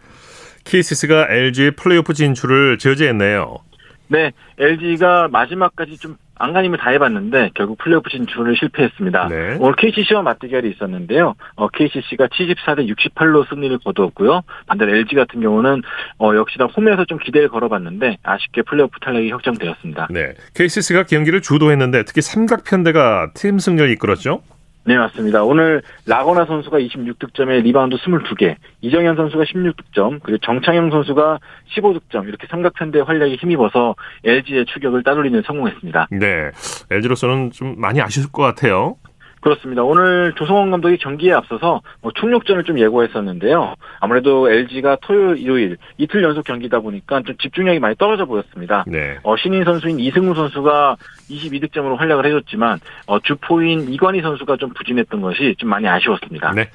KCC가 0.65 1.29
LG의 1.31 1.73
플레이오프 1.73 2.13
진출을 2.13 2.79
저지했네요. 2.79 3.59
네, 4.09 4.33
LG가 4.59 5.29
마지막까지 5.29 5.97
좀 5.99 6.17
안간힘을 6.41 6.79
다 6.79 6.91
해봤는데 6.91 7.51
결국 7.55 7.79
플레이오프 7.79 8.11
진출을 8.11 8.57
실패했습니다. 8.57 9.29
네. 9.29 9.57
오늘 9.61 9.77
KCC와 9.77 10.23
맞대결이 10.23 10.71
있었는데요. 10.71 11.35
어, 11.57 11.69
KCC가 11.69 12.29
74대 12.29 12.93
68로 12.95 13.49
승리를 13.49 13.79
거두었고요. 13.85 14.43
반대로 14.67 14.95
LG 14.97 15.15
같은 15.15 15.41
경우는 15.41 15.83
어, 16.19 16.35
역시나 16.35 16.67
홈에서 16.67 17.05
좀 17.05 17.19
기대를 17.19 17.49
걸어봤는데 17.49 18.19
아쉽게 18.23 18.63
플레이오프 18.63 18.99
탈락이 19.01 19.31
확정되었습니다. 19.31 20.09
네. 20.11 20.35
KCC가 20.55 21.05
경기를 21.05 21.43
주도했는데 21.43 22.05
특히 22.05 22.23
삼각편대가 22.23 23.33
팀 23.35 23.59
승리를 23.59 23.91
이끌었죠. 23.91 24.43
네, 24.91 24.99
맞습니다. 24.99 25.45
오늘 25.45 25.83
라건아 26.05 26.47
선수가 26.47 26.81
26득점에 26.81 27.63
리바운드 27.63 27.95
22개, 27.95 28.57
이정현 28.81 29.15
선수가 29.15 29.45
16득점, 29.45 30.19
그리고 30.21 30.39
정창영 30.39 30.91
선수가 30.91 31.39
15득점, 31.77 32.27
이렇게 32.27 32.49
삼각편대 32.49 32.99
활약에 32.99 33.37
힘입어서 33.37 33.95
LG의 34.25 34.67
추격을 34.67 35.05
따돌리는 35.05 35.43
성공했습니다. 35.47 36.09
네. 36.11 36.51
LG로서는 36.91 37.53
좀 37.53 37.77
많이 37.79 38.01
아쉬울 38.01 38.33
것 38.33 38.43
같아요. 38.43 38.97
그렇습니다. 39.41 39.83
오늘 39.83 40.33
조성원 40.37 40.71
감독이 40.71 40.99
경기에 40.99 41.33
앞서서 41.33 41.81
뭐 42.03 42.13
총력전을 42.15 42.65
좀 42.65 42.79
예고했었는데요. 42.79 43.75
아무래도 44.01 44.51
LG가 44.51 44.99
토요일, 45.01 45.39
일요일 45.39 45.77
이틀 45.97 46.23
연속 46.23 46.45
경기다 46.45 46.81
보니까 46.81 47.23
좀 47.23 47.37
집중력이 47.39 47.79
많이 47.79 47.97
떨어져 47.97 48.27
보였습니다. 48.27 48.85
네. 48.87 49.19
어, 49.23 49.37
신인 49.37 49.65
선수인 49.65 49.99
이승우 49.99 50.35
선수가 50.35 50.97
22득점으로 51.31 51.97
활약을 51.97 52.27
해줬지만 52.27 52.81
어, 53.07 53.19
주포인 53.21 53.93
이관희 53.93 54.21
선수가 54.21 54.57
좀 54.59 54.71
부진했던 54.75 55.21
것이 55.21 55.55
좀 55.59 55.71
많이 55.71 55.89
아쉬웠습니다. 55.89 56.53
네. 56.53 56.69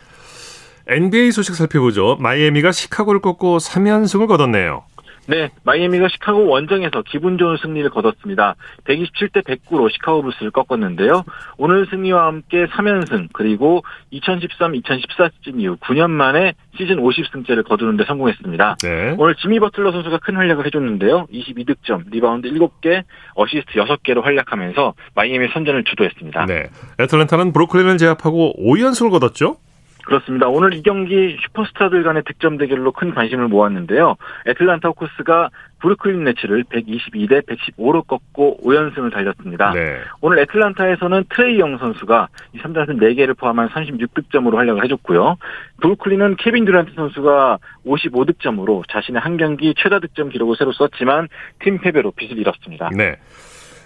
NBA 0.87 1.31
소식 1.31 1.55
살펴보죠. 1.55 2.17
마이애미가 2.19 2.71
시카고를 2.71 3.19
꺾고 3.21 3.57
3연승을 3.57 4.27
거뒀네요. 4.27 4.83
네, 5.27 5.49
마이애미가 5.63 6.07
시카고 6.09 6.45
원정에서 6.47 7.01
기분 7.03 7.37
좋은 7.37 7.57
승리를 7.57 7.89
거뒀습니다. 7.89 8.55
127대 8.85 9.43
109로 9.43 9.91
시카고 9.91 10.21
불스를 10.21 10.51
꺾었는데요. 10.51 11.23
오늘 11.57 11.87
승리와 11.87 12.27
함께 12.27 12.65
3연승 12.67 13.29
그리고 13.33 13.83
2013-2014 14.13 15.31
시즌 15.37 15.59
이후 15.59 15.77
9년 15.77 16.11
만에 16.11 16.53
시즌 16.77 16.97
50승째를 16.97 17.67
거두는 17.67 17.97
데 17.97 18.05
성공했습니다. 18.05 18.77
네. 18.83 19.15
오늘 19.17 19.35
지미 19.35 19.59
버틀러 19.59 19.91
선수가 19.91 20.19
큰 20.19 20.35
활약을 20.35 20.65
해줬는데요. 20.67 21.27
22득점, 21.33 22.11
리바운드 22.11 22.49
7개, 22.49 23.03
어시스트 23.33 23.73
6개로 23.73 24.21
활약하면서 24.21 24.93
마이애미 25.15 25.47
선전을 25.53 25.83
주도했습니다. 25.85 26.45
네. 26.45 26.69
애틀랜타는 26.99 27.51
브루클린을 27.53 27.97
제압하고 27.97 28.53
5연승을 28.59 29.11
거뒀죠. 29.11 29.57
그렇습니다. 30.05 30.47
오늘 30.47 30.73
이 30.73 30.81
경기 30.83 31.35
슈퍼스타들 31.41 32.03
간의 32.03 32.23
득점 32.25 32.57
대결로 32.57 32.91
큰 32.91 33.13
관심을 33.13 33.47
모았는데요. 33.47 34.15
애틀란타 34.47 34.89
호크스가 34.89 35.49
브루클린 35.79 36.23
네츠를 36.23 36.63
122대 36.65 37.45
115로 37.45 38.07
꺾고 38.07 38.59
5연승을 38.63 39.11
달렸습니다. 39.11 39.71
네. 39.73 39.97
오늘 40.21 40.39
애틀란타에서는 40.39 41.25
트레이 41.29 41.59
영 41.59 41.77
선수가 41.77 42.29
이 42.53 42.59
3점슛 42.59 42.99
4개를 42.99 43.37
포함한 43.37 43.69
36득점으로 43.69 44.55
활약을 44.55 44.83
해줬고요. 44.83 45.37
브루클린은 45.81 46.37
케빈 46.37 46.65
듀란트 46.65 46.93
선수가 46.95 47.57
55득점으로 47.85 48.83
자신의 48.89 49.21
한 49.21 49.37
경기 49.37 49.73
최다 49.75 49.99
득점 49.99 50.29
기록을 50.29 50.55
새로 50.57 50.71
썼지만 50.71 51.27
팀 51.59 51.79
패배로 51.79 52.11
빛을 52.11 52.37
잃었습니다. 52.37 52.89
네. 52.95 53.17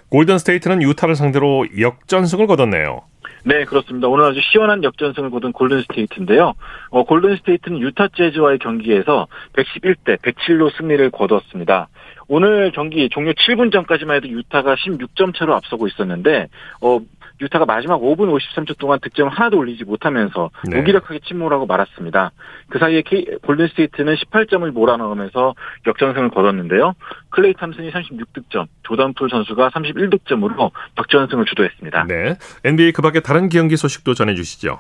골든 0.10 0.38
스테이트는 0.40 0.82
유타를 0.82 1.16
상대로 1.16 1.66
역전승을 1.80 2.48
거뒀네요. 2.48 3.09
네, 3.44 3.64
그렇습니다. 3.66 4.08
오늘 4.08 4.26
아주 4.26 4.42
시원한 4.42 4.84
역전승을 4.84 5.30
거둔 5.30 5.52
골든스테이트인데요. 5.54 6.54
어, 6.90 7.04
골든스테이트는 7.04 7.80
유타 7.80 8.08
재즈와의 8.10 8.60
경기에서 8.60 9.28
111대 9.54 10.18
107로 10.22 10.76
승리를 10.78 11.10
거두었습니다. 11.12 11.88
오늘 12.28 12.72
경기 12.72 13.10
종료 13.10 13.32
7분 13.32 13.72
전까지만 13.72 14.18
해도 14.18 14.28
유타가 14.30 14.76
16점 14.76 15.36
차로 15.36 15.56
앞서고 15.56 15.88
있었는데 15.88 16.48
어, 16.82 17.00
유타가 17.42 17.66
마지막 17.66 18.02
5분 18.02 18.38
53초 18.38 18.78
동안 18.78 19.00
득점을 19.02 19.32
하나도 19.32 19.58
올리지 19.58 19.86
못하면서 19.86 20.50
네. 20.70 20.78
무기력하게 20.78 21.20
침몰하고 21.26 21.66
말았습니다. 21.66 22.32
그 22.70 22.80
사이에 22.80 23.02
골든스테이트는 23.44 24.16
18점을 24.16 24.70
몰아넣으면서 24.72 25.56
역전승을 25.88 26.30
거뒀는데요. 26.32 26.94
클레이 27.30 27.54
탐슨이 27.54 27.92
36득점, 27.92 28.68
조던 28.84 29.14
풀 29.14 29.30
선수가 29.30 29.70
31득점으로 29.70 30.72
역전승을 30.98 31.46
주도했습니다. 31.46 32.06
네. 32.06 32.36
NBA 32.64 32.92
그 32.92 33.02
밖에 33.02 33.20
다른 33.20 33.50
경기 33.50 33.78
소식도 33.78 34.14
전해주시죠. 34.14 34.80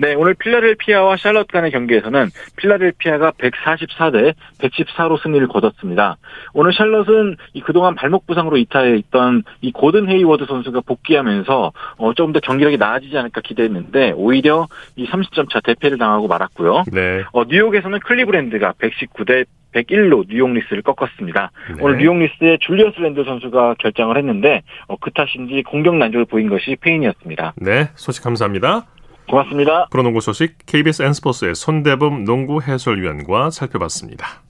네, 0.00 0.14
오늘 0.14 0.34
필라델피아와 0.34 1.16
샬럿 1.16 1.48
간의 1.48 1.72
경기에서는 1.72 2.30
필라델피아가 2.56 3.32
144대 3.32 4.34
114로 4.58 5.20
승리를 5.20 5.46
거뒀습니다. 5.48 6.16
오늘 6.54 6.72
샬럿은 6.72 7.36
이 7.54 7.60
그동안 7.60 7.96
발목 7.96 8.26
부상으로 8.26 8.56
이탈해 8.58 8.96
있던 8.96 9.42
이 9.60 9.72
고든 9.72 10.08
헤이워드 10.08 10.46
선수가 10.46 10.82
복귀하면서 10.82 11.72
어, 11.96 12.14
조금 12.14 12.32
더 12.32 12.38
경기력이 12.38 12.78
나아지지 12.78 13.18
않을까 13.18 13.40
기대했는데 13.40 14.12
오히려 14.14 14.68
이 14.94 15.06
30점 15.06 15.50
차 15.50 15.60
대패를 15.60 15.98
당하고 15.98 16.28
말았고요. 16.28 16.84
네. 16.92 17.24
어, 17.32 17.44
뉴욕에서는 17.44 17.98
클리브랜드가 17.98 18.74
119대 18.74 19.46
101로 19.74 20.26
뉴욕 20.28 20.50
닉스를 20.50 20.82
꺾었습니다. 20.82 21.50
네. 21.76 21.82
오늘 21.82 21.98
뉴욕 21.98 22.16
닉스의 22.16 22.58
줄리어스 22.60 23.00
랜들 23.00 23.24
선수가 23.24 23.74
결장을 23.80 24.16
했는데 24.16 24.62
어, 24.86 24.96
그 24.96 25.10
탓인지 25.10 25.64
공격 25.64 25.96
난조를 25.96 26.26
보인 26.26 26.48
것이 26.48 26.76
패인이었습니다. 26.80 27.54
네. 27.56 27.90
소식 27.96 28.22
감사합니다. 28.22 28.86
고맙습니다. 29.28 29.86
프로농구 29.90 30.20
소식 30.20 30.56
KBS 30.66 31.02
N스포츠의 31.02 31.54
손대범 31.54 32.24
농구 32.24 32.60
해설위원과 32.62 33.50
살펴봤습니다. 33.50 34.42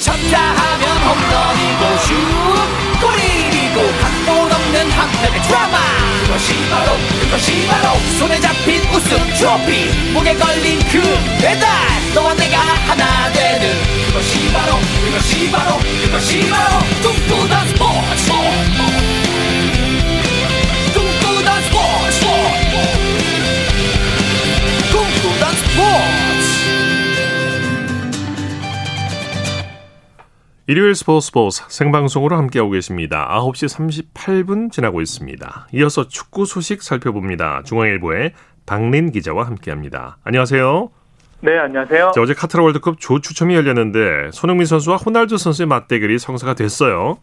쳤다 0.00 0.38
하면 0.38 0.82
홈런이고 1.06 1.96
슛 1.98 2.12
골이고 3.00 3.78
각본 4.00 4.52
없는 4.52 4.90
한편의 4.90 5.42
드라마 5.42 5.78
그것이 6.26 6.52
바로 6.70 6.92
그것이 7.20 7.66
바로 7.66 7.98
손에 8.18 8.40
잡힌 8.40 8.80
우승 8.94 9.16
트로피 9.34 10.12
목에 10.12 10.34
걸린 10.34 10.78
그 10.90 11.00
배달 11.40 11.68
너와 12.14 12.34
내가 12.34 12.58
하나 12.58 13.32
되는 13.32 13.68
그것이 14.08 14.52
바로 14.52 14.74
그것이 15.06 15.50
바로 15.50 15.78
그것이 16.04 16.50
바로 16.50 16.78
꿈꾸던 17.02 17.68
스포츠 17.68 18.32
스포츠 25.72 26.02
일요일 30.66 30.94
스포츠 30.94 31.26
스포츠 31.26 31.62
생방송으로 31.68 32.36
함께하고 32.36 32.72
계십니다. 32.72 33.26
9시 33.40 34.12
38분 34.14 34.70
지나고 34.70 35.00
있습니다. 35.00 35.68
이어서 35.72 36.08
축구 36.08 36.44
소식 36.44 36.82
살펴봅니다. 36.82 37.62
중앙일보의 37.64 38.34
박린 38.66 39.12
기자와 39.12 39.46
함께합니다. 39.46 40.18
안녕하세요. 40.24 40.90
네, 41.40 41.58
안녕하세요. 41.58 42.12
자, 42.14 42.20
어제 42.20 42.34
카타르 42.34 42.62
월드컵 42.62 43.00
조 43.00 43.20
추첨이 43.20 43.54
열렸는데 43.54 44.30
손흥민 44.32 44.66
선수와 44.66 44.96
호날두 44.98 45.38
선수의 45.38 45.66
맞대결이 45.66 46.18
성사가 46.18 46.52
됐어요. 46.54 47.18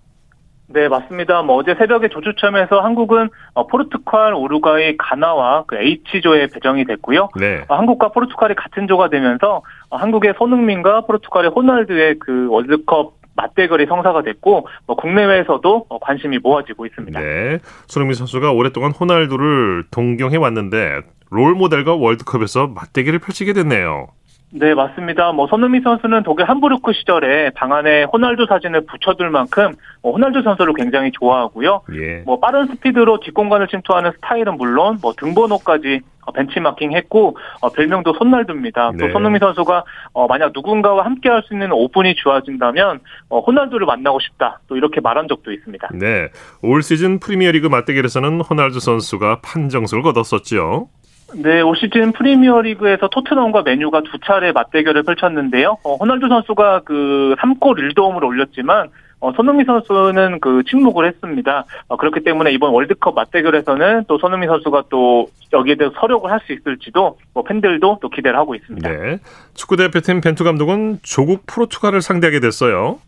네, 0.72 0.88
맞습니다. 0.88 1.42
뭐 1.42 1.56
어제 1.58 1.76
새벽에 1.76 2.10
조추첨에서 2.10 2.82
한국은 2.82 3.30
어, 3.54 3.68
포르투갈, 3.68 4.34
우루과이, 4.34 4.98
가나와 4.98 5.64
그 5.68 5.76
H조에 5.76 6.48
배정이 6.48 6.86
됐고요. 6.86 7.30
네. 7.40 7.64
어, 7.68 7.76
한국과 7.76 8.10
포르투갈이 8.10 8.56
같은 8.56 8.88
조가 8.88 9.10
되면서 9.10 9.64
어, 9.90 9.98
한국의 9.98 10.36
손흥민과 10.38 11.02
포르투갈의 11.02 11.52
호날두의 11.52 12.20
그 12.20 12.48
월드컵 12.50 13.14
맞대결이 13.36 13.86
성사가 13.86 14.22
됐고 14.22 14.68
뭐 14.86 14.96
국내외에서도 14.96 15.86
어, 15.90 16.00
관심이 16.00 16.38
모아지고 16.40 16.86
있습니다. 16.86 17.20
네. 17.20 17.60
손흥민 17.88 18.14
선수가 18.16 18.52
오랫동안 18.52 18.92
호날두를 18.92 19.86
동경해 19.92 20.38
왔는데 20.38 21.02
롤 21.32 21.56
모델과 21.56 21.96
월드컵에서 21.96 22.68
맞대결을 22.68 23.20
펼치게 23.20 23.54
됐네요. 23.54 24.08
네, 24.52 24.74
맞습니다. 24.74 25.32
뭐 25.32 25.46
손흥민 25.48 25.84
선수는 25.84 26.24
독일 26.24 26.50
함부르크 26.50 26.92
시절에 26.94 27.52
방 27.52 27.72
안에 27.72 28.06
호날두 28.06 28.48
사진을 28.48 28.86
붙여둘 28.88 29.30
만큼 29.30 29.74
뭐 30.02 30.14
호날두 30.14 30.42
선수를 30.42 30.74
굉장히 30.74 31.12
좋아하고요. 31.12 31.82
예. 31.94 32.24
뭐 32.26 32.40
빠른 32.40 32.66
스피드로 32.66 33.20
뒷공간을 33.20 33.68
침투하는 33.68 34.12
스타일은 34.14 34.58
물론 34.58 34.98
뭐 35.04 35.14
등번호까지 35.16 36.02
어, 36.26 36.32
벤치마킹했고 36.32 37.38
어, 37.62 37.70
별명도 37.70 38.14
손날두입니다. 38.14 38.92
네. 38.96 38.98
또 39.08 39.12
손흥민 39.14 39.40
선수가 39.40 39.84
어, 40.14 40.28
만약 40.28 40.52
누군가와 40.54 41.06
함께 41.06 41.30
할 41.30 41.44
수 41.44 41.54
있는 41.54 41.72
오픈이 41.72 42.16
주어진다면 42.16 43.00
어, 43.30 43.40
호날두를 43.42 43.86
만나고 43.86 44.20
싶다. 44.20 44.60
또 44.68 44.76
이렇게 44.76 45.00
말한 45.00 45.28
적도 45.28 45.52
있습니다. 45.52 45.90
네. 45.94 46.30
올 46.64 46.82
시즌 46.82 47.20
프리미어리그 47.20 47.68
맞대결에서는 47.68 48.42
호날두 48.42 48.80
선수가 48.80 49.42
판정승을 49.42 50.02
거뒀었죠. 50.04 50.90
네, 51.36 51.62
올 51.62 51.76
시즌 51.78 52.12
프리미어리그에서 52.12 53.08
토트넘과 53.10 53.62
메뉴가 53.64 54.02
두 54.02 54.18
차례 54.26 54.52
맞대결을 54.52 55.04
펼쳤는데요. 55.04 55.78
어, 55.84 55.96
호날두 55.96 56.28
선수가 56.28 56.82
그 56.86 57.36
3골 57.40 57.94
1도움을 57.94 58.24
올렸지만 58.24 58.90
어, 59.22 59.34
손흥민 59.34 59.66
선수는 59.66 60.40
그 60.40 60.64
침묵을 60.70 61.06
했습니다. 61.06 61.66
어, 61.90 61.98
그렇기 61.98 62.24
때문에 62.24 62.52
이번 62.52 62.72
월드컵 62.72 63.16
맞대결에서는 63.16 64.06
또 64.08 64.18
손흥민 64.18 64.48
선수가 64.50 64.84
또 64.90 65.28
여기에 65.52 65.76
대해서 65.76 65.94
서력을 66.00 66.30
할 66.32 66.40
수 66.46 66.54
있을지도 66.54 67.18
뭐 67.34 67.44
팬들도 67.44 68.00
또 68.02 68.10
기대를 68.10 68.38
하고 68.38 68.56
있습니다. 68.56 68.90
네. 68.90 69.18
축구 69.56 69.76
대표팀 69.76 70.22
벤투 70.22 70.44
감독은 70.46 71.00
조국 71.04 71.44
포르투갈을 71.48 72.02
상대하게 72.02 72.40
됐어요. 72.40 73.00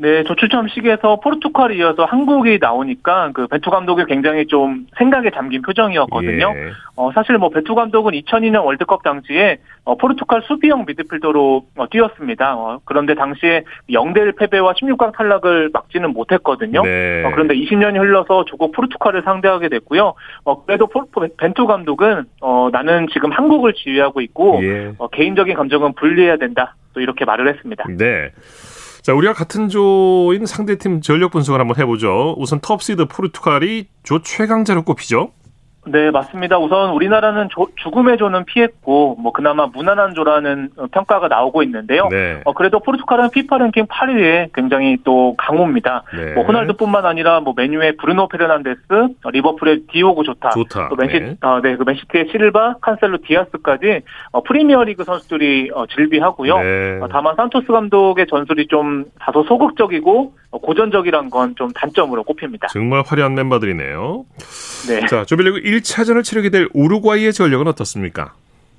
네, 0.00 0.24
조추첨식에서 0.24 1.20
포르투갈이 1.20 1.76
이어서 1.76 2.06
한국이 2.06 2.56
나오니까 2.58 3.32
그 3.34 3.46
벤투 3.48 3.68
감독이 3.68 4.06
굉장히 4.06 4.46
좀 4.46 4.86
생각에 4.96 5.28
잠긴 5.30 5.60
표정이었거든요. 5.60 6.54
예. 6.56 6.70
어, 6.96 7.12
사실 7.12 7.36
뭐 7.36 7.50
벤투 7.50 7.74
감독은 7.74 8.14
2002년 8.14 8.64
월드컵 8.64 9.02
당시에 9.02 9.58
어, 9.84 9.96
포르투갈 9.96 10.40
수비형 10.46 10.86
미드필더로 10.86 11.66
어, 11.76 11.86
뛰었습니다. 11.90 12.56
어, 12.56 12.80
그런데 12.86 13.14
당시에 13.14 13.64
0대1 13.90 14.38
패배와 14.38 14.72
16강 14.72 15.12
탈락을 15.14 15.68
막지는 15.70 16.14
못했거든요. 16.14 16.82
네. 16.82 17.22
어, 17.26 17.30
그런데 17.32 17.54
20년이 17.54 17.98
흘러서 17.98 18.46
조국 18.46 18.72
포르투갈을 18.72 19.20
상대하게 19.22 19.68
됐고요. 19.68 20.14
어, 20.44 20.64
그래도 20.64 20.86
포, 20.86 21.04
포, 21.10 21.28
벤투 21.36 21.66
감독은 21.66 22.24
어, 22.40 22.70
나는 22.72 23.06
지금 23.12 23.32
한국을 23.32 23.74
지휘하고 23.74 24.22
있고 24.22 24.60
예. 24.62 24.92
어, 24.96 25.08
개인적인 25.08 25.54
감정은 25.54 25.92
분리해야 25.92 26.38
된다. 26.38 26.74
또 26.94 27.00
이렇게 27.00 27.26
말을 27.26 27.48
했습니다. 27.48 27.84
네. 27.98 28.30
자, 29.02 29.14
우리가 29.14 29.32
같은 29.32 29.68
조인 29.68 30.44
상대팀 30.44 31.00
전력 31.00 31.30
분석을 31.30 31.58
한번 31.58 31.78
해보죠. 31.78 32.34
우선 32.38 32.60
톱시드 32.60 33.06
포르투갈이 33.06 33.86
조 34.02 34.22
최강자로 34.22 34.84
꼽히죠. 34.84 35.32
네, 35.86 36.10
맞습니다. 36.10 36.58
우선 36.58 36.90
우리나라는 36.90 37.48
조- 37.48 37.68
죽음의 37.76 38.18
조는 38.18 38.44
피했고, 38.44 39.16
뭐, 39.18 39.32
그나마 39.32 39.66
무난한 39.66 40.12
조라는 40.14 40.68
어, 40.76 40.86
평가가 40.92 41.28
나오고 41.28 41.62
있는데요. 41.62 42.06
네. 42.10 42.42
어, 42.44 42.52
그래도 42.52 42.80
포르투갈은 42.80 43.30
피파 43.30 43.56
랭킹 43.56 43.86
8위에 43.86 44.50
굉장히 44.54 44.98
또 45.04 45.34
강호입니다. 45.38 46.02
네. 46.14 46.32
뭐, 46.34 46.44
호날두 46.44 46.74
뿐만 46.76 47.06
아니라 47.06 47.40
뭐, 47.40 47.54
맨유의 47.56 47.96
브루노 47.96 48.28
페르난데스, 48.28 48.80
어, 49.24 49.30
리버풀의 49.30 49.84
디오고 49.90 50.22
조타, 50.22 50.50
좋다. 50.50 50.88
또 50.90 50.96
맨시, 50.96 51.18
네. 51.18 51.36
어, 51.40 51.60
네, 51.62 51.74
그 51.76 51.84
맨시티의 51.84 52.28
실바, 52.30 52.74
칸셀로 52.82 53.18
디아스까지 53.26 54.02
어, 54.32 54.42
프리미어 54.42 54.84
리그 54.84 55.04
선수들이 55.04 55.70
어, 55.74 55.86
즐비하고요. 55.86 56.58
네. 56.58 56.98
어, 57.00 57.08
다만 57.10 57.34
산토스 57.36 57.66
감독의 57.68 58.26
전술이 58.26 58.66
좀 58.66 59.06
다소 59.18 59.44
소극적이고 59.44 60.34
어, 60.52 60.58
고전적이란 60.58 61.30
건 61.30 61.54
좀 61.56 61.70
단점으로 61.72 62.22
꼽힙니다. 62.24 62.68
정말 62.68 63.02
화려한 63.06 63.34
멤버들이네요. 63.34 64.24
네. 64.88 65.06
자, 65.06 65.24
조별리그 65.24 65.58
1 65.58 65.79
차전을 65.82 66.22
치르게 66.22 66.50
될 66.50 66.68
우루과이의 66.74 67.32
전력은 67.32 67.66
어떻습니까? 67.68 68.32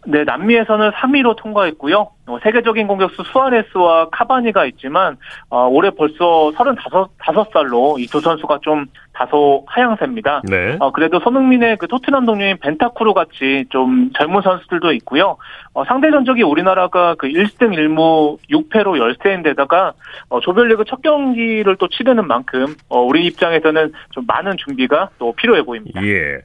네, 0.07 0.23
남미에서는 0.23 0.89
3위로 0.93 1.35
통과했고요. 1.35 2.09
어, 2.25 2.39
세계적인 2.41 2.87
공격수 2.87 3.21
수아레스와 3.31 4.09
카바니가 4.09 4.65
있지만 4.65 5.15
어, 5.51 5.67
올해 5.67 5.91
벌써 5.91 6.51
35, 6.55 7.45
살로 7.53 7.97
이 7.99 8.07
두 8.07 8.19
선수가 8.19 8.61
좀 8.63 8.87
다소 9.13 9.63
하향세입니다. 9.67 10.41
네. 10.49 10.75
어, 10.79 10.91
그래도 10.91 11.19
손흥민의 11.19 11.77
그 11.77 11.87
토트넘 11.87 12.25
동료인 12.25 12.57
벤타쿠르 12.57 13.13
같이 13.13 13.65
좀 13.69 14.09
젊은 14.17 14.41
선수들도 14.41 14.91
있고요. 14.93 15.37
어, 15.75 15.85
상대 15.85 16.09
전적이 16.09 16.41
우리나라가 16.41 17.13
그 17.13 17.27
1승 17.27 17.75
1무 17.75 18.39
6패로 18.49 18.97
열세인데다가 18.97 19.93
어, 20.29 20.39
조별리그 20.39 20.85
첫 20.85 21.03
경기를 21.03 21.75
또 21.75 21.87
치르는 21.87 22.25
만큼 22.25 22.75
어, 22.89 23.01
우리 23.01 23.27
입장에서는 23.27 23.93
좀 24.09 24.25
많은 24.25 24.57
준비가 24.57 25.09
또 25.19 25.31
필요해 25.33 25.61
보입니다. 25.61 26.03
예. 26.03 26.39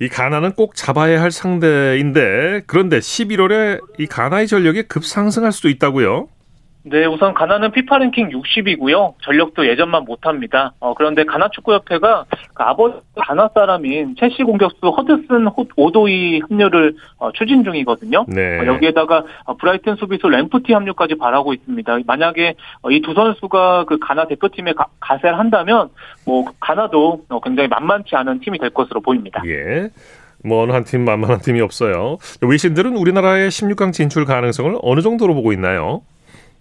이 0.00 0.08
가나는 0.08 0.52
꼭 0.52 0.74
잡아야 0.74 1.20
할 1.20 1.30
상대인데 1.30 2.62
그런데 2.66 3.00
11월에 3.00 3.80
이 3.98 4.06
가나의 4.06 4.48
전력이 4.48 4.84
급상승할 4.84 5.52
수도 5.52 5.68
있다고요. 5.68 6.28
네, 6.82 7.04
우선 7.04 7.34
가나는 7.34 7.72
피파 7.72 7.98
랭킹 7.98 8.30
60이고요. 8.30 9.12
전력도 9.22 9.66
예전만 9.68 10.04
못합니다. 10.04 10.72
어, 10.80 10.94
그런데 10.94 11.24
가나 11.24 11.48
축구협회가 11.50 12.24
그 12.54 12.62
아버지 12.62 12.96
가나 13.16 13.50
사람인 13.52 14.16
첼시 14.18 14.42
공격수 14.44 14.78
허드슨 14.88 15.46
호- 15.48 15.66
오도이 15.76 16.40
합류를 16.40 16.94
어, 17.18 17.32
추진 17.32 17.64
중이거든요. 17.64 18.24
네. 18.28 18.60
어, 18.60 18.66
여기에다가 18.66 19.24
어, 19.44 19.56
브라이튼 19.58 19.96
수비수 19.96 20.28
램프티 20.28 20.72
합류까지 20.72 21.16
바라고 21.18 21.52
있습니다. 21.52 21.98
만약에 22.06 22.54
이 22.90 23.00
두 23.02 23.12
선수가 23.12 23.84
그 23.84 23.98
가나 23.98 24.26
대표팀에 24.26 24.72
가, 24.72 24.86
가세를 25.00 25.38
한다면 25.38 25.90
뭐 26.24 26.46
가나도 26.60 27.24
어, 27.28 27.40
굉장히 27.40 27.68
만만치 27.68 28.16
않은 28.16 28.40
팀이 28.40 28.58
될 28.58 28.70
것으로 28.70 29.00
보입니다. 29.02 29.42
예. 29.46 29.90
뭐 30.42 30.62
어느 30.62 30.72
한 30.72 30.84
팀 30.84 31.04
만만한 31.04 31.40
팀이 31.40 31.60
없어요. 31.60 32.16
외신들은 32.40 32.96
우리나라의 32.96 33.50
16강 33.50 33.92
진출 33.92 34.24
가능성을 34.24 34.78
어느 34.80 35.00
정도로 35.02 35.34
보고 35.34 35.52
있나요? 35.52 36.00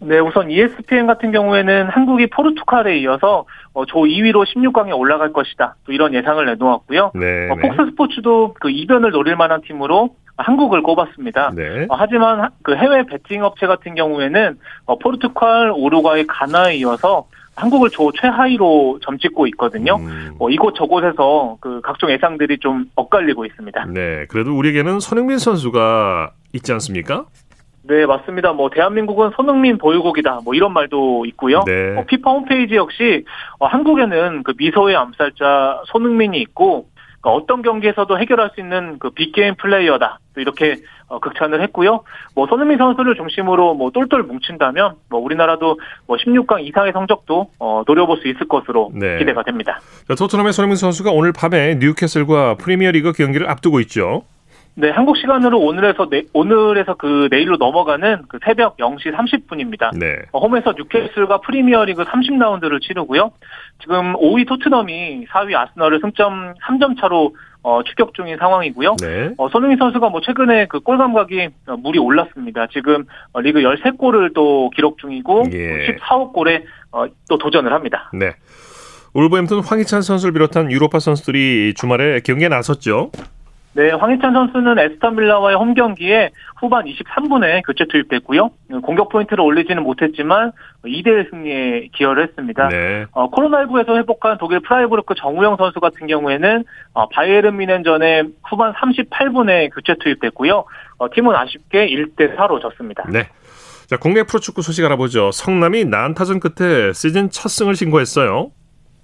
네, 0.02 0.18
우선 0.20 0.50
ESPN 0.50 1.08
같은 1.08 1.32
경우에는 1.32 1.90
한국이 1.90 2.28
포르투갈에 2.28 3.00
이어서 3.00 3.46
어, 3.74 3.86
조 3.86 4.00
2위로 4.00 4.46
16강에 4.46 4.98
올라갈 4.98 5.34
것이다. 5.34 5.76
또 5.86 5.92
이런 5.92 6.14
예상을 6.14 6.44
내놓았고요. 6.46 7.12
네. 7.16 7.50
어, 7.52 7.56
네. 7.56 7.62
폭스 7.62 7.92
스포츠도 7.92 8.56
그 8.60 8.70
이변을 8.70 9.12
노릴 9.12 9.36
만한 9.36 9.62
팀으로 9.62 10.16
한국을 10.38 10.82
꼽았습니다. 10.84 11.52
네. 11.54 11.86
어, 11.90 11.96
하지만 11.98 12.40
하- 12.40 12.50
그 12.64 12.76
해외 12.78 13.04
베팅 13.04 13.44
업체 13.44 13.68
같은 13.68 13.94
경우에는 13.96 14.58
어, 14.86 14.98
포르투갈, 15.00 15.72
우루과이, 15.76 16.26
가나에 16.28 16.76
이어서 16.78 17.28
한국을 17.58 17.90
조 17.90 18.10
최하위로 18.14 19.00
점찍고 19.04 19.48
있거든요. 19.48 19.98
음, 19.98 20.32
어, 20.40 20.50
이곳 20.50 20.76
저곳에서 20.76 21.58
그 21.60 21.82
각종 21.82 22.10
예상들이 22.10 22.60
좀 22.60 22.86
엇갈리고 22.96 23.46
있습니다. 23.46 23.86
네. 23.88 24.26
그래도 24.30 24.56
우리에게는 24.58 25.02
손흥민 25.02 25.40
선수가 25.40 26.32
있지 26.54 26.72
않습니까? 26.72 27.26
네, 27.90 28.06
맞습니다. 28.06 28.54
뭐 28.54 28.70
대한민국은 28.70 29.32
손흥민 29.36 29.80
보유국이다. 29.80 30.42
뭐 30.46 30.54
이런 30.54 30.74
말도 30.74 31.26
있고요. 31.26 31.64
네. 31.66 31.98
어, 31.98 32.06
피파 32.06 32.30
홈페이지 32.30 32.76
역시 32.76 33.26
어, 33.58 33.66
한국에는 33.66 34.44
그 34.44 34.54
미소의 34.56 34.96
암살자 34.96 35.82
손흥민이 35.88 36.40
있고 36.42 36.86
그러니까 37.20 37.32
어떤 37.32 37.64
경기에서도 37.64 38.20
해결할 38.20 38.52
수 38.54 38.62
있는 38.62 39.00
그 39.00 39.10
빅게임 39.10 39.56
플레이어다. 39.56 40.20
또 40.36 40.42
이렇게 40.42 40.76
어, 41.08 41.20
극찬을 41.20 41.64
했고요. 41.64 42.04
뭐 42.36 42.46
손흥민 42.46 42.78
선수를 42.78 43.16
중심으로 43.16 43.74
뭐 43.74 43.90
똘똘 43.90 44.22
뭉친다면 44.22 44.94
뭐 45.10 45.20
우리나라도 45.20 45.80
뭐 46.06 46.18
16강 46.18 46.64
이상의 46.68 46.92
성적도 46.94 47.50
어, 47.58 47.82
노려볼 47.88 48.18
수 48.18 48.28
있을 48.28 48.48
것으로 48.48 48.92
네. 48.94 49.18
기대가 49.18 49.42
됩니다. 49.42 49.80
자, 50.08 50.14
토트넘의 50.14 50.54
손흥민 50.54 50.76
선수가 50.76 51.10
오늘 51.10 51.34
밤에 51.34 51.80
뉴캐슬과 51.80 52.56
프리미어리그 52.56 53.14
경기를 53.14 53.50
앞두고 53.50 53.80
있죠. 53.82 54.22
네, 54.76 54.92
한국 54.92 55.18
시간으로 55.18 55.60
오늘에서 55.60 56.08
내, 56.10 56.24
오늘에서 56.34 56.94
그 56.96 57.28
내일로 57.30 57.58
넘어가는 57.58 58.24
그 58.30 58.40
새벽 58.46 58.78
0시 58.78 59.14
30분입니다. 59.14 59.98
네. 59.98 60.16
어, 60.32 60.40
홈에서 60.40 60.74
뉴캐슬과 60.78 61.42
프리미어리그 61.42 62.06
30라운드를 62.06 62.82
치르고요. 62.82 63.32
지금 63.82 64.14
5위 64.14 64.48
토트넘이 64.48 65.26
4위 65.28 65.56
아스널을 65.56 66.00
승점 66.02 66.54
3점 66.66 67.00
차로 67.00 67.36
어, 67.62 67.84
추격 67.84 68.14
중인 68.14 68.38
상황이고요. 68.38 68.96
네. 69.02 69.32
어, 69.38 69.50
손흥민 69.50 69.78
선수가 69.78 70.10
뭐 70.10 70.22
최근에 70.22 70.68
그 70.68 70.80
골 70.80 70.98
감각이 70.98 71.50
어, 71.68 71.76
물이 71.76 72.00
올랐습니다. 72.00 72.68
지금 72.68 73.04
어, 73.34 73.42
리그 73.42 73.60
13골을 73.60 74.34
또 74.34 74.70
기록 74.70 74.98
중이고 75.00 75.44
예. 75.52 75.88
14호 75.98 76.32
골에 76.32 76.64
어, 76.94 77.06
또 77.30 77.38
도전을 77.38 77.74
합니다. 77.74 78.10
네. 78.14 78.32
울버햄튼 79.14 79.60
황희찬 79.62 80.04
선수를 80.04 80.32
비롯한 80.32 80.72
유로파 80.72 81.00
선수들이 81.00 81.74
주말에 81.76 82.22
경기에 82.22 82.48
나섰죠. 82.48 83.12
네, 83.74 83.92
황희찬 83.92 84.34
선수는 84.34 84.80
애스턴 84.80 85.16
빌라와의 85.16 85.56
홈 85.56 85.74
경기에 85.76 86.32
후반 86.60 86.86
23분에 86.86 87.62
교체 87.66 87.86
투입됐고요. 87.86 88.50
공격 88.82 89.10
포인트를 89.10 89.42
올리지는 89.42 89.84
못했지만 89.84 90.52
2대1 90.84 91.30
승리에 91.30 91.90
기여를 91.94 92.24
했습니다. 92.24 92.68
네. 92.70 93.06
어, 93.12 93.30
코로나19에서 93.30 93.96
회복한 93.98 94.38
독일 94.40 94.62
프라이부르크 94.62 95.14
정우영 95.16 95.58
선수 95.58 95.80
같은 95.80 96.08
경우에는 96.08 96.64
어, 96.94 97.08
바이에른 97.10 97.58
뮌헨전에 97.58 98.24
후반 98.50 98.74
38분에 98.74 99.70
교체 99.74 99.96
투입됐고요. 100.00 100.66
어, 100.98 101.10
팀은 101.14 101.36
아쉽게 101.36 101.88
1대 101.88 102.36
4로 102.36 102.62
졌습니다. 102.62 103.06
네. 103.10 103.28
자, 103.88 103.98
국내 103.98 104.24
프로축구 104.24 104.62
소식 104.62 104.84
알아보죠. 104.86 105.32
성남이 105.32 105.86
난타전 105.86 106.40
끝에 106.40 106.94
시즌 106.94 107.30
첫 107.30 107.50
승을 107.50 107.76
신고했어요. 107.76 108.52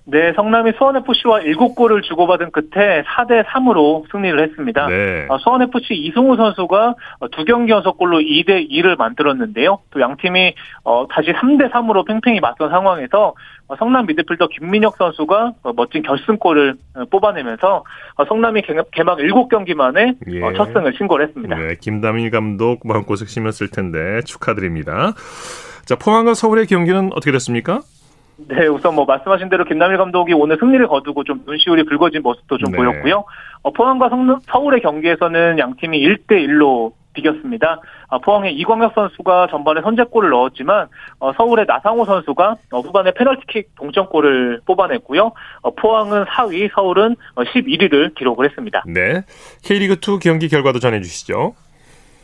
네, 0.07 0.33
성남이 0.35 0.73
수원FC와 0.77 1.39
7골을 1.39 2.03
주고받은 2.03 2.51
끝에 2.51 3.01
4대 3.03 3.43
3으로 3.45 4.03
승리를 4.11 4.39
했습니다. 4.39 4.85
네. 4.87 5.25
어, 5.29 5.37
수원FC 5.39 5.95
이승우 5.95 6.35
선수가 6.37 6.95
어, 7.21 7.27
두 7.29 7.43
경기 7.43 7.71
연속 7.71 7.97
골로 7.97 8.19
2대 8.19 8.69
2를 8.69 8.97
만들었는데요. 8.97 9.79
또 9.89 9.99
양팀이 9.99 10.53
어, 10.83 11.07
다시 11.09 11.31
3대 11.31 11.71
3으로 11.71 12.05
팽팽히 12.05 12.39
맞선 12.39 12.69
상황에서 12.69 13.33
어, 13.67 13.75
성남 13.77 14.05
미드필더 14.05 14.47
김민혁 14.49 14.95
선수가 14.97 15.53
어, 15.63 15.73
멋진 15.75 16.03
결승골을 16.03 16.75
어, 16.97 17.05
뽑아내면서 17.09 17.83
어, 18.17 18.25
성남이 18.25 18.61
개- 18.61 18.75
개막 18.91 19.17
7경기 19.17 19.73
만에 19.73 20.13
예. 20.29 20.43
어, 20.43 20.53
첫 20.53 20.65
승을 20.71 20.93
신고를 20.97 21.27
했습니다. 21.29 21.55
네, 21.57 21.75
김다민 21.81 22.29
감독 22.29 22.81
마음고생 22.85 23.27
심했을 23.27 23.69
텐데 23.71 24.21
축하드립니다. 24.23 25.13
자, 25.85 25.95
포항과 25.95 26.33
서울의 26.35 26.67
경기는 26.67 27.09
어떻게 27.13 27.31
됐습니까? 27.31 27.81
네, 28.37 28.67
우선 28.67 28.95
뭐 28.95 29.05
말씀하신 29.05 29.49
대로 29.49 29.63
김남일 29.65 29.97
감독이 29.97 30.33
오늘 30.33 30.57
승리를 30.59 30.85
거두고 30.87 31.23
좀 31.23 31.41
눈시울이 31.45 31.83
붉어진 31.85 32.21
모습도 32.21 32.57
좀 32.57 32.71
네. 32.71 32.77
보였고요. 32.77 33.23
어, 33.61 33.71
포항과 33.71 34.09
성, 34.09 34.39
서울의 34.45 34.81
경기에서는 34.81 35.57
양 35.59 35.75
팀이 35.77 35.99
1대 35.99 36.31
1로 36.31 36.93
비겼습니다. 37.13 37.81
아, 38.09 38.19
포항의 38.19 38.53
이광혁 38.55 38.93
선수가 38.93 39.47
전반에 39.49 39.81
선제골을 39.81 40.29
넣었지만 40.29 40.87
어, 41.19 41.33
서울의 41.33 41.65
나상호 41.65 42.05
선수가 42.05 42.57
어, 42.71 42.79
후반에 42.81 43.11
페널티킥 43.13 43.75
동점골을 43.75 44.61
뽑아냈고요. 44.65 45.31
어, 45.61 45.75
포항은 45.75 46.25
4위, 46.25 46.69
서울은 46.75 47.15
어, 47.35 47.43
11위를 47.43 48.13
기록을 48.15 48.49
했습니다. 48.49 48.83
네. 48.85 49.23
K리그 49.63 49.93
2 49.93 50.19
경기 50.19 50.49
결과도 50.49 50.79
전해주시죠. 50.79 51.55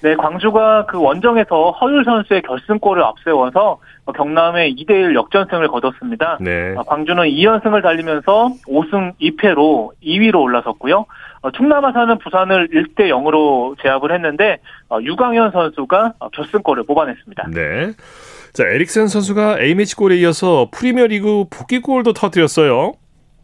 네, 0.01 0.15
광주가 0.15 0.85
그 0.87 0.99
원정에서 0.99 1.71
허율 1.71 2.03
선수의 2.03 2.41
결승골을 2.41 3.03
앞세워서 3.03 3.79
경남의 4.15 4.75
2대1 4.75 5.13
역전승을 5.15 5.67
거뒀습니다. 5.67 6.37
네. 6.41 6.73
어, 6.75 6.83
광주는 6.83 7.23
2연승을 7.23 7.83
달리면서 7.83 8.51
5승 8.67 9.13
2패로 9.21 9.91
2위로 10.03 10.41
올라섰고요. 10.41 11.05
어, 11.43 11.51
충남 11.51 11.85
아산은 11.85 12.17
부산을 12.19 12.69
1대 12.69 13.09
0으로 13.09 13.75
제압을 13.81 14.13
했는데 14.13 14.59
어, 14.89 14.99
유강현 15.01 15.51
선수가 15.51 16.13
어, 16.19 16.29
결승골을 16.29 16.83
뽑아냈습니다. 16.85 17.47
네. 17.53 17.91
자, 18.53 18.65
에릭센 18.65 19.07
선수가 19.07 19.59
A매치 19.61 19.95
골에 19.95 20.17
이어서 20.17 20.67
프리미어리그 20.71 21.45
복귀골도 21.49 22.13
터뜨렸어요. 22.13 22.93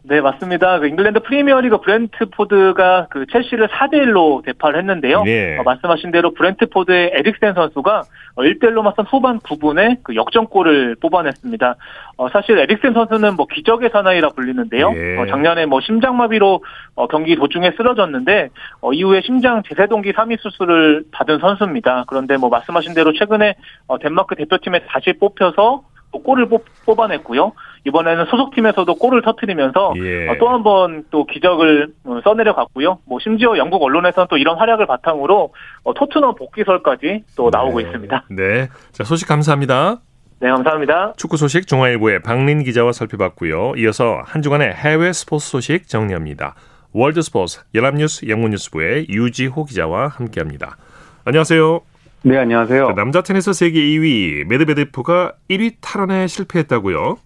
네, 0.10 0.22
맞습니다. 0.22 0.80
그 0.80 0.88
잉글랜드 0.88 1.20
프리미어리그 1.20 1.82
브렌트포드가 1.82 3.08
그 3.10 3.26
첼시를 3.26 3.68
4대 3.68 3.96
1로 3.96 4.42
대파를 4.46 4.80
했는데요. 4.80 5.24
네. 5.24 5.58
어, 5.58 5.64
말씀하신 5.64 6.12
대로 6.12 6.34
브렌트포드의 6.34 7.12
에릭센 7.14 7.54
선수가 7.54 8.04
어, 8.36 8.42
1대 8.42 8.64
1로 8.64 8.84
맞선 8.84 9.06
후반 9.06 9.40
9분에 9.40 9.98
그 10.04 10.16
역전골을 10.16 10.96
뽑아냈습니다. 11.02 11.76
어, 12.16 12.30
사실 12.30 12.58
에릭센 12.58 12.94
선수는 12.94 13.36
뭐 13.36 13.48
기적의 13.48 13.90
사나이라 13.90 14.30
불리는데요. 14.30 14.94
예. 14.96 15.18
어, 15.18 15.26
작년에 15.26 15.66
뭐 15.66 15.82
심장마비로 15.82 16.64
어, 16.96 17.08
경기 17.08 17.36
도중에 17.36 17.72
쓰러졌는데 17.72 18.50
어, 18.80 18.94
이후에 18.94 19.22
심장 19.26 19.62
제세동기 19.64 20.14
3위 20.14 20.40
수술을 20.40 21.04
받은 21.12 21.40
선수입니다. 21.40 22.06
그런데 22.08 22.38
뭐 22.38 22.50
말씀하신 22.50 22.94
대로 22.94 23.12
최근에 23.12 23.56
어, 23.88 24.00
덴마크 24.00 24.36
대표팀에 24.36 24.86
다시 24.88 25.12
뽑혀서 25.20 25.84
또 26.14 26.24
골을 26.24 26.48
뽑, 26.48 26.64
뽑아냈고요. 26.86 27.52
이번에는 27.88 28.26
소속팀에서도 28.26 28.94
골을 28.96 29.22
터트리면서 29.22 29.94
예. 29.98 30.28
어, 30.30 30.36
또한 30.40 30.64
번 30.64 31.06
또 31.10 31.26
기적을 31.26 31.88
어, 32.04 32.20
써내려갔고요. 32.24 33.00
뭐 33.06 33.20
심지어 33.20 33.58
영국 33.58 33.82
언론에서는 33.84 34.28
또 34.30 34.38
이런 34.38 34.58
활약을 34.58 34.86
바탕으로 34.88 35.54
어, 35.84 35.94
토트넘 35.94 36.36
복귀설까지 36.36 37.24
또 37.36 37.50
나오고 37.50 37.80
네. 37.80 37.86
있습니다. 37.86 38.24
네. 38.32 38.68
자, 38.92 39.04
소식 39.04 39.28
감사합니다. 39.28 39.98
네, 40.40 40.50
감사합니다. 40.50 41.14
축구 41.18 41.38
소식 41.38 41.66
중앙일보의 41.68 42.22
박린 42.22 42.64
기자와 42.64 42.92
살펴봤고요. 42.92 43.74
이어서 43.78 44.22
한 44.26 44.42
주간의 44.42 44.74
해외 44.74 45.14
스포츠 45.14 45.48
소식 45.48 45.88
정리합니다. 45.88 46.56
월드 46.94 47.22
스포츠 47.22 47.62
연합뉴스 47.74 48.28
영문뉴스부의 48.28 49.08
유지호 49.10 49.66
기자와 49.66 50.10
함께합니다. 50.10 50.78
안녕하세요. 51.26 51.82
네, 52.24 52.38
안녕하세요. 52.38 52.94
남자 52.94 53.22
테니스 53.22 53.54
세계 53.54 53.80
2위 53.80 54.46
메드베데프가 54.48 55.34
1위 55.50 55.76
탈환에 55.82 56.28
실패했다고요? 56.28 57.18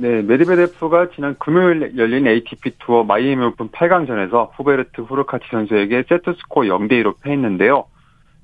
네, 0.00 0.22
메드베데프가 0.22 1.08
지난 1.16 1.34
금요일 1.40 1.94
열린 1.96 2.28
ATP 2.28 2.78
투어 2.78 3.02
마이애미 3.02 3.44
오픈 3.46 3.68
8강전에서 3.70 4.50
후베르트 4.54 5.00
후르카치 5.00 5.46
선수에게 5.50 6.04
세트 6.08 6.34
스코어 6.34 6.66
0대 6.66 6.92
2로 7.02 7.20
패했는데요. 7.20 7.84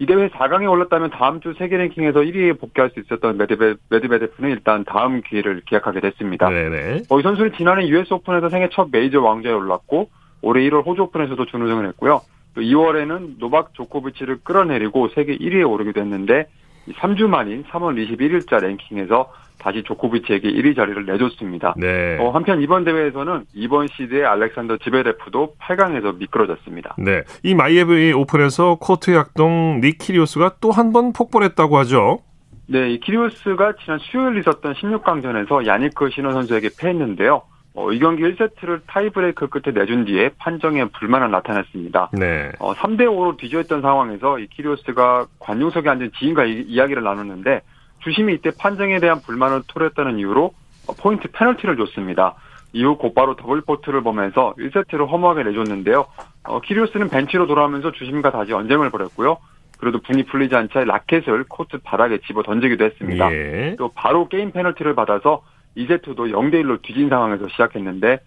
이 0.01 0.07
대회 0.07 0.29
4강에 0.31 0.69
올랐다면 0.69 1.11
다음 1.11 1.41
주 1.41 1.55
세계 1.57 1.77
랭킹에서 1.77 2.23
1위에 2.23 2.59
복귀할 2.59 2.91
수 2.91 2.99
있었던 2.99 3.37
메드베, 3.37 3.75
메드베데프는 3.89 4.51
일단 4.51 4.85
다음 4.85 5.23
기회를 5.23 5.63
기약하게 5.65 6.01
됐습니다. 6.01 6.49
네네. 6.49 7.03
어, 7.09 7.21
이 7.21 7.23
선수는 7.23 7.53
지난해 7.57 7.87
US 7.87 8.13
오픈에서 8.13 8.49
생애 8.49 8.69
첫 8.73 8.89
메이저 8.91 9.23
왕좌에 9.23 9.53
올랐고 9.53 10.11
올해 10.43 10.69
1월 10.69 10.85
호주 10.85 11.03
오픈에서도 11.03 11.47
준우승을 11.47 11.87
했고요. 11.91 12.21
또 12.57 12.63
2월에는 12.63 13.39
노박 13.39 13.75
조코비치를 13.75 14.39
끌어내리고 14.43 15.11
세계 15.15 15.39
1위에 15.39 15.71
오르기도 15.71 16.01
했는데 16.01 16.49
3주 16.93 17.27
만인 17.29 17.65
3월 17.65 17.95
21일자 17.97 18.61
랭킹에서 18.61 19.33
다시 19.59 19.83
조코비치에게 19.85 20.53
1위 20.53 20.77
자리를 20.77 21.07
내줬습니다. 21.07 21.75
네. 21.79 22.19
어, 22.21 22.31
한편 22.31 22.61
이번 22.61 22.85
대회에서는 22.85 23.45
이번 23.55 23.87
시드의 23.89 24.27
알렉산더 24.27 24.77
지베레프도 24.79 25.55
8강에서 25.61 26.19
미끄러졌습니다. 26.19 26.97
네. 26.99 27.23
이 27.43 27.55
마이애미 27.55 28.13
오픈에서 28.13 28.77
코트 28.81 29.15
악동 29.15 29.81
닉 29.83 30.00
키리오스가 30.00 30.57
또 30.61 30.71
한 30.71 30.93
번 30.93 31.13
폭발했다고 31.15 31.79
하죠. 31.79 32.19
네, 32.67 32.91
이 32.93 33.01
키리오스가 33.01 33.75
지난 33.85 33.99
수요일 34.01 34.39
있었던 34.41 34.75
16강전에서 34.75 35.67
야니크 35.67 36.11
시너 36.11 36.33
선수에게 36.33 36.71
패했는데요. 36.79 37.43
어, 37.75 37.91
이 37.91 37.99
경기 37.99 38.23
1세트를 38.23 38.83
타이브레이크 38.87 39.49
끝에 39.49 39.75
내준 39.75 40.05
뒤에 40.05 40.31
판정에 40.39 40.85
불만을 40.85 41.31
나타냈습니다. 41.33 42.11
네. 42.13 42.53
어, 42.61 42.73
3대 42.73 43.01
5로 43.01 43.37
뒤져있던 43.37 43.83
상황에서 43.83 44.39
이 44.39 44.47
키리오스가 44.47 45.27
관중석에 45.41 45.89
앉은 45.89 46.13
지인과 46.17 46.45
이, 46.45 46.63
이야기를 46.69 47.03
나눴는데 47.03 47.63
주심이 48.05 48.35
이때 48.35 48.51
판정에 48.57 49.01
대한 49.01 49.21
불만을 49.21 49.63
토로했다는 49.67 50.19
이유로 50.21 50.55
어, 50.87 50.93
포인트 51.01 51.29
페널티를 51.33 51.77
줬습니다. 51.77 52.37
이후 52.73 52.97
곧바로 52.97 53.35
더블 53.35 53.61
폴트를 53.61 54.03
보면서 54.03 54.55
1세트를 54.59 55.09
허무하게 55.09 55.43
내줬는데요. 55.43 56.07
어, 56.45 56.61
키리오스는 56.61 57.09
벤치로 57.09 57.49
돌아오면서 57.49 57.91
주심과 57.91 58.31
다시 58.31 58.53
언쟁을 58.53 58.91
벌였고요. 58.91 59.39
그래도 59.79 59.99
분이 60.01 60.25
풀리지 60.27 60.55
않자 60.55 60.85
라켓을 60.85 61.45
코트 61.49 61.79
바닥에 61.83 62.19
집어 62.27 62.43
던지기도 62.43 62.85
했습니다. 62.85 63.33
예. 63.33 63.75
또 63.77 63.91
바로 63.95 64.29
게임 64.29 64.53
페널티를 64.53 64.95
받아서 64.95 65.43
2세트도 65.77 66.31
0대 66.33 66.55
1로 66.63 66.81
뒤진 66.83 67.09
상황에서 67.09 67.49
시작했는데 67.49 68.19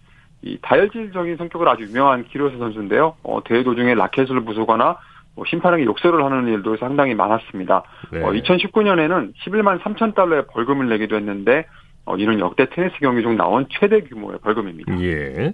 이 0.42 0.58
다혈질적인 0.62 1.36
성격으로 1.36 1.68
아주 1.68 1.84
유명한 1.84 2.24
키리오스 2.24 2.58
선수인데요. 2.58 3.16
어, 3.22 3.40
대회 3.44 3.62
도중에 3.62 3.94
라켓을 3.94 4.44
부수거나 4.44 4.98
뭐 5.34 5.44
심판에게 5.48 5.84
욕설을 5.84 6.24
하는 6.24 6.48
일도 6.48 6.76
상당히 6.76 7.14
많았습니다. 7.14 7.82
네. 8.12 8.22
어, 8.22 8.30
2019년에는 8.30 9.32
11만 9.34 9.80
3천 9.80 10.14
달러의 10.14 10.46
벌금을 10.48 10.88
내기도 10.88 11.16
했는데 11.16 11.66
어, 12.04 12.16
이는 12.16 12.40
역대 12.40 12.68
테니스 12.70 12.96
경기 13.00 13.22
중 13.22 13.36
나온 13.36 13.66
최대 13.70 14.00
규모의 14.00 14.38
벌금입니다. 14.38 15.00
예. 15.00 15.52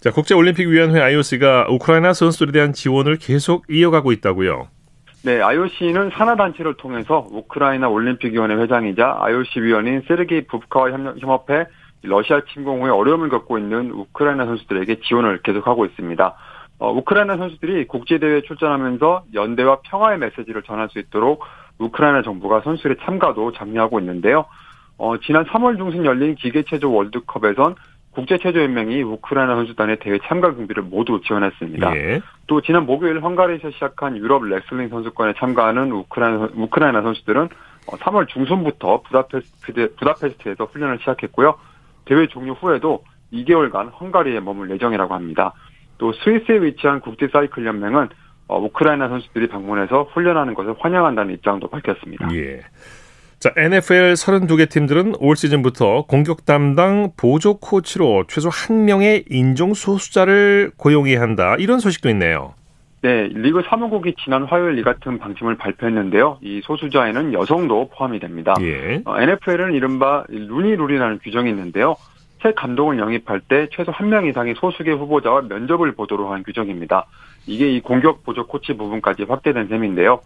자, 0.00 0.10
국제올림픽위원회 0.10 1.00
IOC가 1.00 1.66
우크라이나 1.70 2.12
선수들에 2.12 2.52
대한 2.52 2.72
지원을 2.72 3.18
계속 3.18 3.64
이어가고 3.68 4.12
있다고요. 4.12 4.68
네, 5.24 5.40
IOC는 5.40 6.10
산하단체를 6.10 6.74
통해서 6.74 7.28
우크라이나 7.30 7.88
올림픽위원회 7.88 8.56
회장이자 8.56 9.18
IOC 9.20 9.60
위원인 9.60 10.02
세르게이 10.08 10.46
부브카와 10.48 10.90
협력- 10.90 11.22
협업해 11.22 11.66
러시아 12.02 12.40
침공 12.52 12.82
후에 12.82 12.90
어려움을 12.90 13.28
겪고 13.28 13.58
있는 13.58 13.92
우크라이나 13.92 14.46
선수들에게 14.46 15.00
지원을 15.02 15.42
계속하고 15.42 15.86
있습니다. 15.86 16.34
어, 16.80 16.92
우크라이나 16.92 17.36
선수들이 17.36 17.86
국제대회에 17.86 18.42
출전하면서 18.42 19.26
연대와 19.32 19.82
평화의 19.84 20.18
메시지를 20.18 20.62
전할 20.64 20.88
수 20.88 20.98
있도록 20.98 21.44
우크라이나 21.78 22.22
정부가 22.22 22.62
선수들의 22.62 22.96
참가도 23.04 23.52
장려하고 23.52 24.00
있는데요. 24.00 24.46
어, 24.98 25.16
지난 25.18 25.44
3월 25.44 25.76
중순 25.76 26.04
열린 26.04 26.34
기계체조 26.34 26.92
월드컵에선 26.92 27.76
국제체조연맹이 28.12 29.02
우크라이나 29.02 29.56
선수단의 29.56 29.98
대회 30.00 30.18
참가 30.24 30.54
경비를 30.54 30.82
모두 30.82 31.20
지원했습니다. 31.24 31.96
예. 31.96 32.20
또 32.46 32.60
지난 32.60 32.84
목요일 32.84 33.20
헝가리에서 33.22 33.70
시작한 33.70 34.16
유럽 34.16 34.44
레슬링 34.44 34.88
선수권에 34.88 35.34
참가하는 35.38 35.92
우크라이나, 35.92 36.48
우크라이나 36.54 37.02
선수들은 37.02 37.48
3월 37.86 38.28
중순부터 38.28 39.02
부다페스트, 39.02 39.94
부다페스트에서 39.96 40.64
훈련을 40.64 40.98
시작했고요. 40.98 41.58
대회 42.04 42.26
종료 42.26 42.52
후에도 42.52 43.02
2개월간 43.32 43.92
헝가리에 43.98 44.40
머물 44.40 44.70
예정이라고 44.70 45.14
합니다. 45.14 45.54
또 45.98 46.12
스위스에 46.12 46.60
위치한 46.62 47.00
국제 47.00 47.28
사이클 47.28 47.64
연맹은 47.64 48.08
어, 48.48 48.58
우크라이나 48.58 49.08
선수들이 49.08 49.48
방문해서 49.48 50.02
훈련하는 50.12 50.52
것을 50.54 50.74
환영한다는 50.78 51.32
입장도 51.34 51.68
밝혔습니다. 51.68 52.28
예. 52.34 52.60
자, 53.42 53.50
NFL 53.56 54.12
32개 54.12 54.70
팀들은 54.70 55.14
올 55.18 55.34
시즌부터 55.34 56.02
공격 56.06 56.46
담당 56.46 57.10
보조 57.16 57.58
코치로 57.58 58.26
최소 58.28 58.48
한 58.50 58.84
명의 58.84 59.24
인종 59.28 59.74
소수자를 59.74 60.70
고용해야 60.76 61.20
한다. 61.20 61.56
이런 61.58 61.80
소식도 61.80 62.08
있네요. 62.10 62.54
네, 63.00 63.24
리그 63.34 63.64
사무국이 63.68 64.14
지난 64.22 64.44
화요일 64.44 64.78
이 64.78 64.84
같은 64.84 65.18
방침을 65.18 65.56
발표했는데요. 65.56 66.38
이 66.40 66.60
소수자에는 66.62 67.32
여성도 67.32 67.88
포함이 67.92 68.20
됩니다. 68.20 68.54
예. 68.60 69.02
어, 69.04 69.20
NFL은 69.20 69.72
이른바 69.74 70.22
루니 70.28 70.76
룰이라는 70.76 71.18
규정이 71.24 71.50
있는데요. 71.50 71.96
새 72.44 72.52
감독을 72.52 73.00
영입할 73.00 73.40
때 73.40 73.66
최소 73.72 73.90
한 73.90 74.08
명 74.08 74.26
이상의 74.26 74.54
소수계 74.56 74.92
후보자와 74.92 75.42
면접을 75.48 75.96
보도록 75.96 76.30
한 76.30 76.44
규정입니다. 76.44 77.06
이게 77.48 77.72
이 77.72 77.80
공격 77.80 78.22
보조 78.22 78.46
코치 78.46 78.76
부분까지 78.76 79.24
확대된 79.24 79.66
셈인데요. 79.66 80.20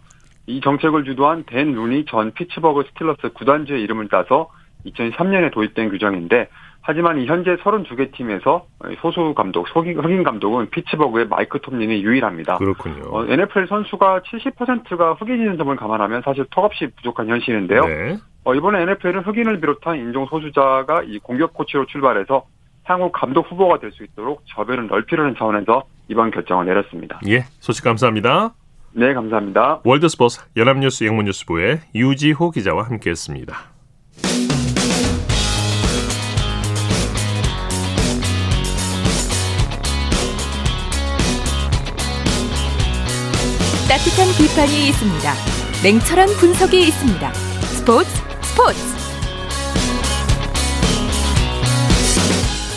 이 0.47 0.61
정책을 0.61 1.03
주도한 1.03 1.43
댄 1.43 1.73
루니 1.73 2.05
전 2.05 2.31
피츠버그 2.31 2.83
스틸러스 2.89 3.33
구단주의 3.33 3.81
이름을 3.83 4.07
따서 4.09 4.49
2003년에 4.85 5.51
도입된 5.51 5.89
규정인데 5.89 6.47
하지만 6.81 7.19
이 7.19 7.25
현재 7.25 7.57
32개 7.57 8.13
팀에서 8.13 8.65
소수 9.01 9.33
감독, 9.35 9.67
흑인 9.75 10.23
감독은 10.23 10.69
피츠버그의 10.69 11.27
마이크 11.27 11.59
톰린이 11.59 12.01
유일합니다. 12.01 12.57
그렇군요. 12.57 13.01
어, 13.11 13.25
NFL 13.25 13.67
선수가 13.67 14.21
70%가 14.21 15.13
흑인이라는 15.15 15.57
점을 15.57 15.75
감안하면 15.75 16.21
사실 16.23 16.45
턱없이 16.49 16.87
부족한 16.95 17.27
현실인데요. 17.27 17.85
네. 17.85 18.17
어, 18.45 18.55
이번에 18.55 18.83
NFL은 18.83 19.23
흑인을 19.23 19.59
비롯한 19.59 19.97
인종 19.97 20.27
소수자가 20.27 21.03
이 21.03 21.19
공격 21.19 21.53
코치로 21.53 21.87
출발해서 21.87 22.45
향후 22.85 23.11
감독 23.11 23.51
후보가 23.51 23.79
될 23.79 23.91
수 23.91 24.05
있도록 24.05 24.43
저변을 24.47 24.87
넓히려는 24.87 25.35
차원에서 25.37 25.83
이번 26.07 26.31
결정을 26.31 26.65
내렸습니다. 26.67 27.19
예. 27.27 27.41
소식 27.59 27.83
감사합니다. 27.83 28.53
네, 28.97 29.13
감사합니다. 29.13 29.81
월드스포츠 29.83 30.41
연합뉴스 30.55 31.03
영문뉴스부의 31.03 31.81
유지호 31.93 32.49
기자와 32.49 32.81
함께했습니다. 32.85 33.53
따뜻한 43.87 44.27
비판이 44.35 44.87
있습니다. 44.89 45.33
냉철한 45.83 46.29
분석이 46.39 46.79
있습니다. 46.79 47.33
스포츠 47.33 48.09
스포츠 48.41 48.96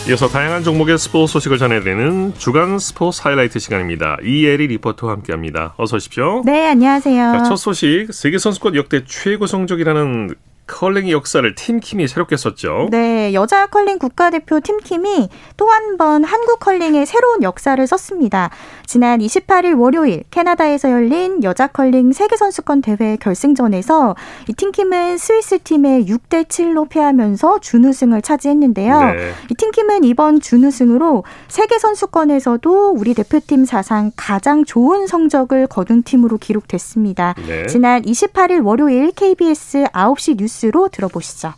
이어서 0.09 0.27
다양한 0.27 0.63
종목의 0.63 0.97
스포츠 0.97 1.33
소식을 1.33 1.59
전해드리는 1.59 2.33
주간 2.35 2.79
스포츠 2.79 3.21
하이라이트 3.21 3.59
시간입니다. 3.59 4.17
이예리 4.23 4.67
리포터와 4.67 5.13
함께합니다. 5.13 5.75
어서 5.77 5.97
오십시오. 5.97 6.41
네, 6.43 6.69
안녕하세요. 6.69 7.15
자, 7.33 7.43
첫 7.43 7.55
소식 7.55 8.07
세계 8.11 8.39
선수권 8.39 8.75
역대 8.75 9.03
최고 9.05 9.45
성적이라는 9.45 10.33
컬링의 10.71 11.11
역사를 11.11 11.53
팀킴이 11.53 12.07
새롭게 12.07 12.37
썼죠. 12.37 12.87
네, 12.91 13.33
여자 13.33 13.67
컬링 13.67 13.99
국가대표 13.99 14.59
팀킴이 14.61 15.29
또 15.57 15.67
한 15.69 15.97
번 15.97 16.23
한국 16.23 16.59
컬링의 16.59 17.05
새로운 17.05 17.43
역사를 17.43 17.85
썼습니다. 17.85 18.49
지난 18.85 19.19
28일 19.19 19.79
월요일 19.79 20.23
캐나다에서 20.31 20.89
열린 20.91 21.43
여자 21.43 21.67
컬링 21.67 22.11
세계선수권 22.13 22.81
대회 22.81 23.17
결승전에서 23.17 24.15
이 24.47 24.53
팀킴은 24.53 25.17
스위스 25.17 25.59
팀에 25.59 26.05
6대 26.05 26.45
7로 26.47 26.89
패하면서 26.89 27.59
준우승을 27.59 28.21
차지했는데요. 28.21 28.99
네. 29.13 29.31
이 29.49 29.53
팀킴은 29.55 30.03
이번 30.05 30.39
준우승으로 30.39 31.23
세계선수권에서도 31.49 32.91
우리 32.91 33.13
대표팀 33.13 33.65
사상 33.65 34.11
가장 34.15 34.63
좋은 34.65 35.07
성적을 35.07 35.67
거둔 35.67 36.03
팀으로 36.03 36.37
기록됐습니다. 36.37 37.35
네. 37.47 37.67
지난 37.67 38.01
28일 38.03 38.65
월요일 38.65 39.11
KBS 39.11 39.85
9시 39.93 40.37
뉴스 40.37 40.60
로 40.69 40.87
들어보시죠. 40.89 41.53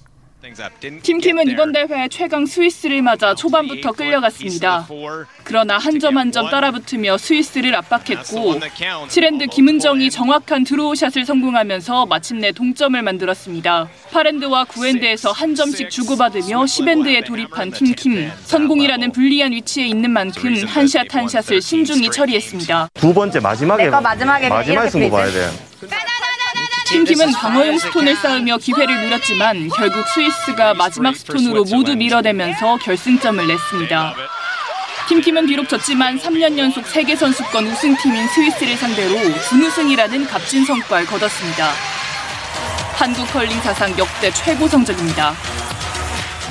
팀킴은 1.04 1.48
이번 1.48 1.72
대회 1.72 2.10
최강 2.10 2.46
스위스를 2.46 3.02
맞아 3.02 3.34
초반부터 3.34 3.94
끌려갔습니다. 3.94 4.86
그러나 5.46 5.78
한 5.78 6.00
점 6.00 6.18
한 6.18 6.34
점 6.34 6.50
따라붙으며 6.50 7.18
스위스를 7.18 7.74
압박했고 7.76 8.60
7엔드 9.08 9.50
김은정이 9.50 10.10
정확한 10.12 10.66
draw 10.66 10.87
shot을 10.87 11.24
성공하면서 11.26 12.08
마침내 12.08 12.52
동점을 12.52 13.02
만들었습니다. 13.02 13.88
8엔드와 14.12 14.66
9엔드에서 14.68 15.32
한 15.34 15.56
점씩 15.56 15.90
주고받으며 15.90 16.66
10엔드에 16.66 17.26
돌입한 17.26 17.72
팀킴. 17.72 18.30
선공이라는 18.44 19.14
불리한 19.14 19.54
위치에 19.54 19.86
있는 19.88 20.12
만큼 20.12 20.56
한 20.68 20.86
샷 20.88 21.08
한 21.16 21.30
샷을 21.30 21.62
신중히 21.62 22.12
처리했습니다. 22.12 22.90
두 22.96 23.14
번째 23.14 23.40
마지막에 23.40 23.90
마지막에 23.90 24.50
마지막에 24.50 24.90
쓴거 24.90 25.10
봐야. 25.10 25.28
돼. 25.32 25.48
팀킴은 26.94 27.32
방어용 27.32 27.80
스톤을 27.80 28.16
쌓으며 28.16 28.58
기회를 28.58 29.02
노렸지만 29.02 29.68
결국 29.70 30.08
스위스가 30.10 30.76
마지막 30.76 31.16
스톤으로 31.16 31.64
모두 31.64 31.96
밀어내면서 31.96 32.78
결승점을 32.78 33.48
냈습니다. 33.48 34.16
팀킴은 35.10 35.48
비록 35.48 35.68
졌지만 35.68 36.20
3년 36.20 36.56
연속 36.56 36.86
세계 36.86 37.16
선수권 37.16 37.66
우승팀인 37.66 38.28
스위스를 38.28 38.78
상대로 38.78 39.16
준우승이라는 39.50 40.28
값진 40.28 40.66
성과를 40.66 41.08
거뒀습니다. 41.08 41.72
한국 42.94 43.28
컬링 43.32 43.60
사상 43.62 43.90
역대 43.98 44.30
최고 44.30 44.68
성적입니다. 44.68 45.34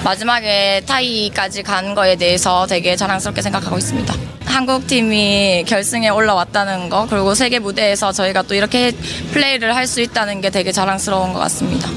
마지막에 0.05 0.83
타이까지 0.87 1.63
간 1.63 1.95
거에 1.95 2.17
대해서 2.17 2.67
되게 2.67 2.97
자랑스럽게 2.97 3.41
생각하고 3.43 3.79
있습니다. 3.79 4.13
한국 4.47 4.87
팀이 4.87 5.65
결승에 5.67 6.09
올라왔다는 6.09 6.89
거 6.91 7.07
그리고 7.09 7.35
세계 7.35 7.59
무대에서 7.59 8.13
저희가 8.13 8.43
또 8.43 8.55
이렇게 8.55 8.91
플레이를 9.33 9.75
할 9.77 9.87
수 9.87 10.01
있다는 10.01 10.41
게 10.41 10.51
되게 10.51 10.73
자랑스러운 10.73 11.33
것 11.33 11.39
같습니다. 11.41 11.89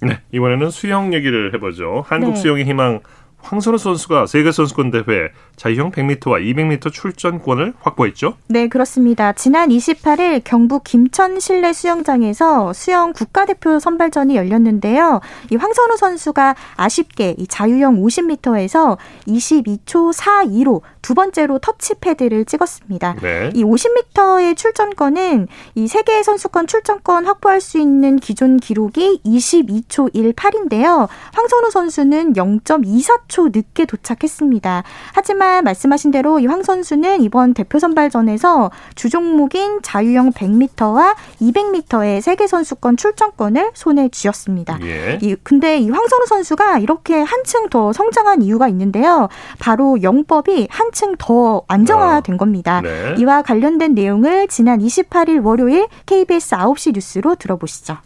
네, 0.00 0.18
이번에는 0.32 0.70
수영 0.70 1.12
얘기를 1.14 1.52
해보죠. 1.54 2.04
한국 2.06 2.34
네. 2.34 2.40
수영의 2.40 2.64
희망 2.66 3.00
황선우 3.42 3.78
선수가 3.78 4.26
세계 4.26 4.52
선수권 4.52 4.90
대회 4.90 5.28
자유형 5.56 5.92
100m와 5.92 6.42
200m 6.42 6.92
출전권을 6.92 7.74
확보했죠. 7.80 8.34
네, 8.48 8.68
그렇습니다. 8.68 9.32
지난 9.32 9.68
28일 9.68 10.42
경북 10.44 10.84
김천 10.84 11.40
실내 11.40 11.72
수영장에서 11.72 12.72
수영 12.72 13.12
국가대표 13.12 13.78
선발전이 13.78 14.36
열렸는데요. 14.36 15.20
이 15.50 15.56
황선우 15.56 15.96
선수가 15.96 16.54
아쉽게 16.76 17.36
이 17.38 17.46
자유형 17.46 18.02
50m에서 18.02 18.96
22초 19.26 20.12
42로 20.12 20.82
두 21.02 21.14
번째로 21.14 21.58
터치 21.58 21.94
패드를 22.00 22.46
찍었습니다. 22.46 23.16
네. 23.20 23.50
이 23.54 23.62
50m의 23.62 24.56
출전권은 24.56 25.48
이 25.74 25.86
세계 25.86 26.22
선수권 26.22 26.66
출전권 26.66 27.26
확보할 27.26 27.60
수 27.60 27.78
있는 27.78 28.16
기존 28.16 28.56
기록이 28.56 29.20
22초 29.24 30.14
18인데요. 30.14 31.08
황선우 31.32 31.70
선수는 31.70 32.32
0.24초 32.32 33.54
늦게 33.54 33.84
도착했습니다. 33.84 34.82
하지만 35.12 35.43
말씀하신 35.62 36.10
대로 36.10 36.38
이 36.40 36.46
황 36.46 36.62
선수는 36.62 37.22
이번 37.22 37.52
대표 37.54 37.78
선발전에서 37.78 38.70
주 38.94 39.08
종목인 39.10 39.80
자유형 39.82 40.30
100m와 40.32 41.16
200m의 41.40 42.20
세계 42.20 42.46
선수권 42.46 42.96
출전권을 42.96 43.72
손에 43.74 44.08
쥐었습니다. 44.10 44.78
예. 44.82 45.18
이, 45.20 45.34
근데 45.42 45.78
이 45.78 45.90
황선우 45.90 46.26
선수가 46.26 46.78
이렇게 46.78 47.20
한층 47.22 47.68
더 47.70 47.92
성장한 47.92 48.42
이유가 48.42 48.68
있는데요. 48.68 49.28
바로 49.58 50.00
영법이 50.02 50.68
한층 50.70 51.16
더 51.18 51.62
안정화된 51.66 52.36
겁니다. 52.36 52.80
네. 52.82 53.14
이와 53.18 53.42
관련된 53.42 53.94
내용을 53.94 54.46
지난 54.48 54.78
28일 54.78 55.44
월요일 55.44 55.88
KBS 56.06 56.54
9시 56.56 56.94
뉴스로 56.94 57.34
들어보시죠. 57.34 57.96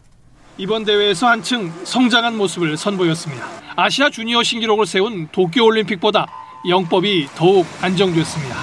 이번 0.57 0.85
대회에서 0.85 1.29
한층 1.29 1.71
성장한 1.85 2.37
모습을 2.37 2.77
선보였습니다. 2.77 3.45
아시아 3.77 4.11
주니어 4.11 4.43
신기록을 4.43 4.87
세운 4.87 5.29
도쿄올림픽보다 5.31 6.27
영법이 6.67 7.29
더욱 7.35 7.67
안정됐습니다. 7.81 8.57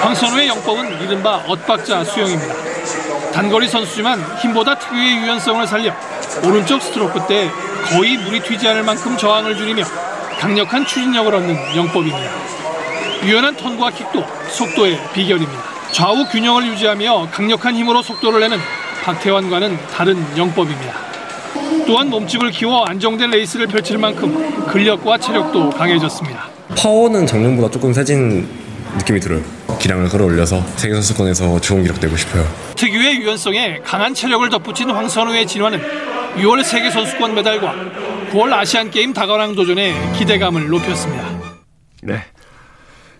황선우의 0.00 0.48
영법은 0.48 1.02
이른바 1.02 1.42
엇박자 1.46 2.04
수영입니다. 2.04 2.54
단거리 3.32 3.68
선수지만 3.68 4.20
힘보다 4.38 4.78
특유의 4.78 5.16
유연성을 5.18 5.66
살려 5.66 5.94
오른쪽 6.44 6.82
스트로크 6.82 7.26
때 7.26 7.50
거의 7.86 8.16
물이 8.16 8.40
튀지 8.42 8.68
않을 8.68 8.82
만큼 8.82 9.16
저항을 9.16 9.56
줄이며 9.56 9.82
강력한 10.38 10.84
추진력을 10.84 11.34
얻는 11.34 11.76
영법입니다. 11.76 12.30
유연한 13.24 13.56
턴과 13.56 13.90
킥도 13.90 14.24
속도의 14.50 14.98
비결입니다. 15.12 15.62
좌우 15.92 16.24
균형을 16.26 16.66
유지하며 16.68 17.28
강력한 17.30 17.74
힘으로 17.74 18.02
속도를 18.02 18.40
내는 18.40 18.58
박태환과는 19.04 19.78
다른 19.88 20.36
영법입니다. 20.36 20.94
또한 21.86 22.08
몸집을 22.08 22.50
키워 22.50 22.84
안정된 22.84 23.30
레이스를 23.30 23.66
펼칠 23.66 23.98
만큼 23.98 24.66
근력과 24.66 25.18
체력도 25.18 25.70
강해졌습니다. 25.70 26.59
파워는 26.76 27.26
작년보다 27.26 27.70
조금 27.70 27.92
세진 27.92 28.48
느낌이 28.96 29.20
들어요. 29.20 29.42
기량을 29.78 30.08
끌어올려서 30.08 30.60
세계 30.76 30.94
선수권에서 30.94 31.60
좋은 31.60 31.82
기록 31.82 32.00
내고 32.00 32.16
싶어요. 32.16 32.44
특유의 32.76 33.20
유연성에 33.20 33.80
강한 33.84 34.14
체력을 34.14 34.48
덧붙인 34.50 34.90
황선우의 34.90 35.46
진화는 35.46 35.80
6월 36.36 36.62
세계 36.62 36.90
선수권 36.90 37.34
메달과 37.34 37.74
9월 38.30 38.52
아시안 38.52 38.90
게임 38.90 39.12
다관왕 39.12 39.54
도전에 39.54 39.94
기대감을 40.16 40.68
높였습니다. 40.68 41.28
네. 42.02 42.22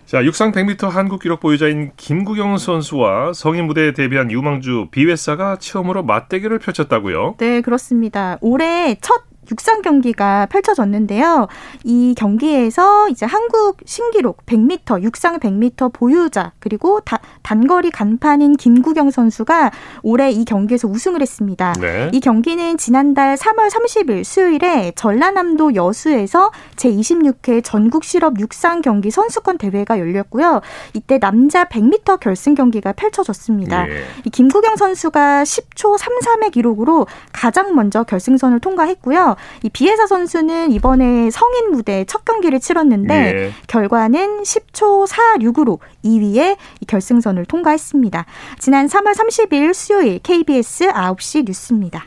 자, 0.05 0.23
육상 0.25 0.51
100m 0.51 0.89
한국 0.89 1.21
기록 1.21 1.39
보유자인 1.39 1.91
김국영 1.95 2.57
선수와 2.57 3.31
성인 3.33 3.65
무대에 3.65 3.93
데뷔한 3.93 4.29
유망주 4.29 4.87
비웨사가 4.91 5.55
처음으로 5.57 6.03
맞대결을 6.03 6.59
펼쳤다고요. 6.59 7.35
네, 7.37 7.61
그렇습니다. 7.61 8.37
올해 8.41 8.97
첫 8.99 9.23
육상 9.51 9.81
경기가 9.81 10.47
펼쳐졌는데요. 10.47 11.47
이 11.83 12.15
경기에서 12.17 13.09
이제 13.09 13.25
한국 13.25 13.77
신기록 13.85 14.45
100m, 14.45 15.03
육상 15.03 15.39
100m 15.39 15.93
보유자, 15.93 16.53
그리고 16.59 17.01
다, 17.01 17.19
단거리 17.43 17.91
간판인 17.91 18.55
김구경 18.55 19.11
선수가 19.11 19.71
올해 20.03 20.31
이 20.31 20.45
경기에서 20.45 20.87
우승을 20.87 21.21
했습니다. 21.21 21.73
네. 21.79 22.09
이 22.13 22.19
경기는 22.19 22.77
지난달 22.77 23.35
3월 23.35 23.69
30일 23.69 24.23
수요일에 24.23 24.93
전라남도 24.95 25.75
여수에서 25.75 26.51
제26회 26.77 27.61
전국 27.63 28.03
실업 28.03 28.39
육상 28.39 28.81
경기 28.81 29.11
선수권 29.11 29.57
대회가 29.57 29.99
열렸고요. 29.99 30.61
이때 30.93 31.19
남자 31.19 31.65
100m 31.65 32.19
결승 32.19 32.55
경기가 32.55 32.93
펼쳐졌습니다. 32.93 33.89
예. 33.89 34.03
이 34.25 34.29
김구경 34.29 34.77
선수가 34.77 35.43
10초 35.43 35.97
33의 35.97 36.51
기록으로 36.51 37.07
가장 37.33 37.75
먼저 37.75 38.03
결승선을 38.03 38.59
통과했고요. 38.59 39.35
이 39.63 39.69
비웨사 39.69 40.07
선수는 40.07 40.71
이번에 40.71 41.29
성인 41.29 41.71
무대 41.71 42.05
첫 42.05 42.25
경기를 42.25 42.59
치렀는데 42.59 43.13
예. 43.13 43.53
결과는 43.67 44.43
10초 44.43 45.07
46으로 45.07 45.79
2위에 46.03 46.57
이 46.79 46.85
결승선을 46.85 47.45
통과했습니다. 47.45 48.25
지난 48.59 48.87
3월 48.87 49.13
30일 49.13 49.73
수요일 49.73 50.19
KBS 50.19 50.89
9시 50.89 51.45
뉴스입니다. 51.45 52.05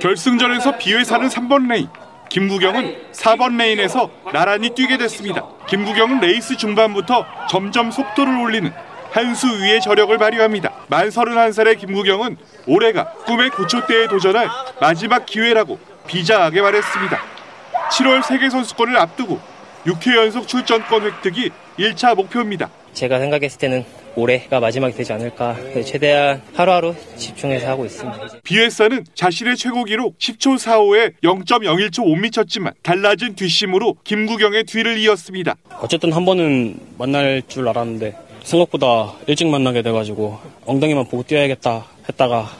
결승전에서 0.00 0.78
비웨사는 0.78 1.28
3번 1.28 1.68
레인, 1.68 1.88
김국영은 2.28 3.12
4번 3.12 3.56
레인에서 3.56 4.10
나란히 4.32 4.70
뛰게 4.70 4.98
됐습니다. 4.98 5.44
김국영은 5.68 6.20
레이스 6.20 6.56
중반부터 6.56 7.24
점점 7.48 7.90
속도를 7.90 8.36
올리는 8.38 8.72
한수 9.10 9.46
위의 9.62 9.80
저력을 9.80 10.16
발휘합니다. 10.18 10.72
만 10.88 11.08
31살의 11.08 11.78
김구경은 11.78 12.36
올해가 12.66 13.12
꿈의 13.26 13.50
고초대에 13.50 14.08
도전할 14.08 14.48
마지막 14.80 15.26
기회라고 15.26 15.78
비장하게 16.06 16.60
말했습니다. 16.60 17.18
7월 17.92 18.22
세계선수권을 18.22 18.96
앞두고 18.98 19.40
6회 19.86 20.16
연속 20.16 20.46
출전권 20.46 21.02
획득이 21.02 21.50
1차 21.78 22.14
목표입니다. 22.14 22.70
제가 22.92 23.18
생각했을 23.18 23.58
때는 23.58 23.84
올해가 24.16 24.58
마지막이 24.58 24.94
되지 24.96 25.12
않을까 25.12 25.56
최대한 25.84 26.42
하루하루 26.54 26.94
집중해서 27.16 27.68
하고 27.68 27.84
있습니다. 27.84 28.18
비에사는 28.42 29.04
자신의 29.14 29.56
최고 29.56 29.84
기록 29.84 30.18
10초 30.18 30.58
45에 30.58 31.12
0.01초 31.22 32.04
못 32.04 32.16
미쳤지만 32.16 32.72
달라진 32.82 33.36
뒷심으로 33.36 33.96
김구경의 34.02 34.64
뒤를 34.64 34.98
이었습니다. 34.98 35.54
어쨌든 35.80 36.12
한 36.12 36.24
번은 36.24 36.80
만날 36.98 37.42
줄 37.46 37.68
알았는데 37.68 38.27
생각보다 38.48 39.12
일찍 39.26 39.46
만나게 39.48 39.82
돼가지고 39.82 40.38
엉덩이만 40.64 41.06
보고 41.08 41.22
뛰어야겠다 41.22 41.84
했다가 42.08 42.50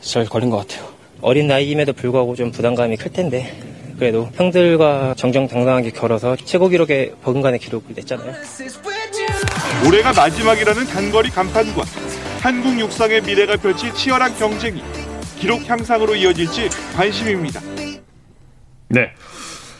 잘 0.00 0.26
걸린 0.26 0.50
것 0.50 0.58
같아요. 0.58 0.86
어린 1.22 1.46
나이임에도 1.46 1.94
불구하고 1.94 2.36
좀 2.36 2.52
부담감이 2.52 2.96
클 2.96 3.10
텐데 3.10 3.56
그래도 3.98 4.28
형들과 4.34 5.14
정정당당하게 5.16 5.90
겨뤄서 5.90 6.36
최고 6.44 6.68
기록에 6.68 7.12
버금간의 7.22 7.58
기록을 7.60 7.94
냈잖아요. 7.96 8.32
올해가 9.86 10.12
마지막이라는 10.12 10.84
단거리 10.86 11.30
간판과 11.30 11.82
한국 12.40 12.78
육상의 12.78 13.22
미래가 13.22 13.56
펼칠 13.56 13.92
치열한 13.94 14.36
경쟁이 14.36 14.82
기록 15.40 15.68
향상으로 15.68 16.14
이어질지 16.14 16.68
관심입니다. 16.94 17.60
네. 18.88 19.10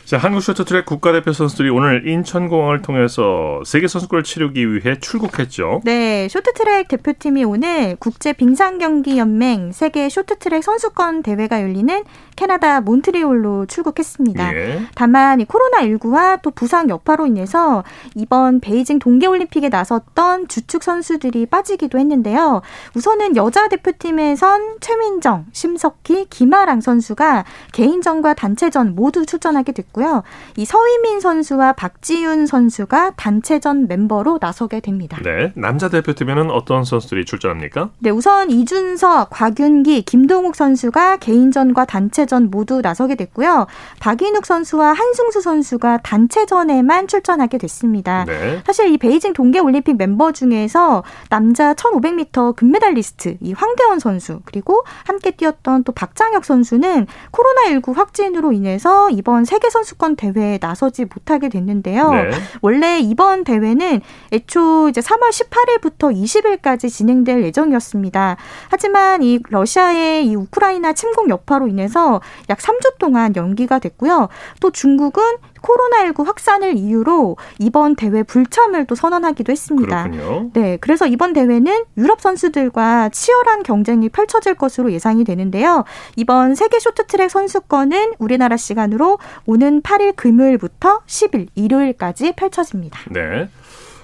자, 0.09 0.17
한국 0.17 0.41
쇼트트랙 0.41 0.87
국가대표 0.87 1.33
선수들이 1.33 1.69
오늘 1.69 2.07
인천공항을 2.07 2.81
통해서 2.81 3.61
세계 3.63 3.87
선수권을 3.87 4.23
치르기 4.23 4.73
위해 4.73 4.97
출국했죠. 4.99 5.81
네, 5.83 6.27
쇼트트랙 6.27 6.87
대표팀이 6.87 7.43
오늘 7.43 7.95
국제 7.99 8.33
빙상 8.33 8.79
경기 8.79 9.19
연맹 9.19 9.71
세계 9.71 10.09
쇼트트랙 10.09 10.63
선수권 10.63 11.21
대회가 11.21 11.61
열리는 11.61 12.03
캐나다 12.35 12.81
몬트리올로 12.81 13.67
출국했습니다. 13.67 14.55
예. 14.55 14.81
다만 14.95 15.45
코로나 15.45 15.81
19와 15.81 16.41
또 16.41 16.49
부상 16.49 16.89
여파로 16.89 17.27
인해서 17.27 17.83
이번 18.15 18.61
베이징 18.61 18.97
동계 18.97 19.27
올림픽에 19.27 19.69
나섰던 19.69 20.47
주축 20.47 20.81
선수들이 20.81 21.45
빠지기도 21.45 21.99
했는데요. 21.99 22.63
우선은 22.95 23.35
여자 23.35 23.67
대표팀에선 23.67 24.77
최민정, 24.79 25.45
심석희, 25.51 26.29
김아랑 26.31 26.81
선수가 26.81 27.45
개인전과 27.73 28.33
단체전 28.33 28.95
모두 28.95 29.27
출전하게 29.27 29.73
됐고 29.73 29.98
요. 30.01 30.23
이 30.55 30.65
서희민 30.65 31.19
선수와 31.19 31.73
박지윤 31.73 32.45
선수가 32.45 33.13
단체전 33.17 33.87
멤버로 33.87 34.37
나서게 34.39 34.79
됩니다. 34.81 35.17
네, 35.23 35.51
남자 35.55 35.89
대표팀에는 35.89 36.51
어떤 36.51 36.83
선수들이 36.83 37.25
출전합니까? 37.25 37.89
네, 37.99 38.09
우선 38.09 38.49
이준석, 38.51 39.29
곽윤기, 39.31 40.03
김동욱 40.03 40.55
선수가 40.55 41.17
개인전과 41.17 41.85
단체 41.85 42.19
단체전 42.19 42.49
모두 42.49 42.81
나서게 42.81 43.15
됐고요. 43.15 43.67
박인욱 43.99 44.45
선수와 44.45 44.93
한승수 44.93 45.41
선수가 45.41 45.99
단체전에만 46.03 47.07
출전하게 47.07 47.57
됐습니다. 47.57 48.25
네. 48.25 48.61
사실 48.65 48.91
이 48.91 48.97
베이징 48.97 49.33
동계 49.33 49.59
올림픽 49.59 49.97
멤버 49.97 50.31
중에서 50.31 51.03
남자 51.29 51.73
1500m 51.73 52.55
금메달리스트 52.55 53.37
이 53.41 53.53
황대원 53.53 53.99
선수 53.99 54.41
그리고 54.45 54.83
함께 55.05 55.31
뛰었던 55.31 55.83
또 55.83 55.91
박장혁 55.91 56.45
선수는 56.45 57.07
코로나19 57.31 57.95
확진으로 57.95 58.51
인해서 58.51 59.09
이번 59.09 59.45
세계 59.45 59.69
선수 59.69 59.88
권 59.97 60.15
대회에 60.15 60.59
나서지 60.61 61.05
못하게 61.05 61.49
됐는데요. 61.49 62.11
네. 62.11 62.31
원래 62.61 62.99
이번 62.99 63.43
대회는 63.43 64.01
애초 64.31 64.89
이제 64.89 65.01
3월 65.01 65.29
18일부터 65.31 66.13
20일까지 66.15 66.89
진행될 66.89 67.43
예정이었습니다. 67.43 68.37
하지만 68.69 69.23
이 69.23 69.39
러시아의 69.49 70.27
이 70.27 70.35
우크라이나 70.35 70.93
침공 70.93 71.29
여파로 71.29 71.67
인해서 71.67 72.21
약 72.49 72.59
3주 72.59 72.97
동안 72.97 73.35
연기가 73.35 73.79
됐고요. 73.79 74.29
또 74.59 74.71
중국은 74.71 75.23
코로나19 75.61 76.25
확산을 76.25 76.77
이유로 76.77 77.37
이번 77.59 77.95
대회 77.95 78.23
불참을 78.23 78.85
또 78.85 78.95
선언하기도 78.95 79.51
했습니다. 79.51 80.03
그렇군요. 80.03 80.51
네, 80.53 80.77
그래서 80.81 81.05
이번 81.05 81.33
대회는 81.33 81.85
유럽 81.97 82.21
선수들과 82.21 83.09
치열한 83.09 83.63
경쟁이 83.63 84.09
펼쳐질 84.09 84.55
것으로 84.55 84.91
예상이 84.91 85.23
되는데요. 85.23 85.83
이번 86.15 86.55
세계 86.55 86.79
쇼트트랙 86.79 87.29
선수권은 87.29 88.13
우리나라 88.19 88.57
시간으로 88.57 89.19
오는 89.45 89.81
8일 89.81 90.15
금요일부터 90.15 91.01
10일 91.05 91.47
일요일까지 91.55 92.33
펼쳐집니다. 92.33 92.99
네. 93.09 93.49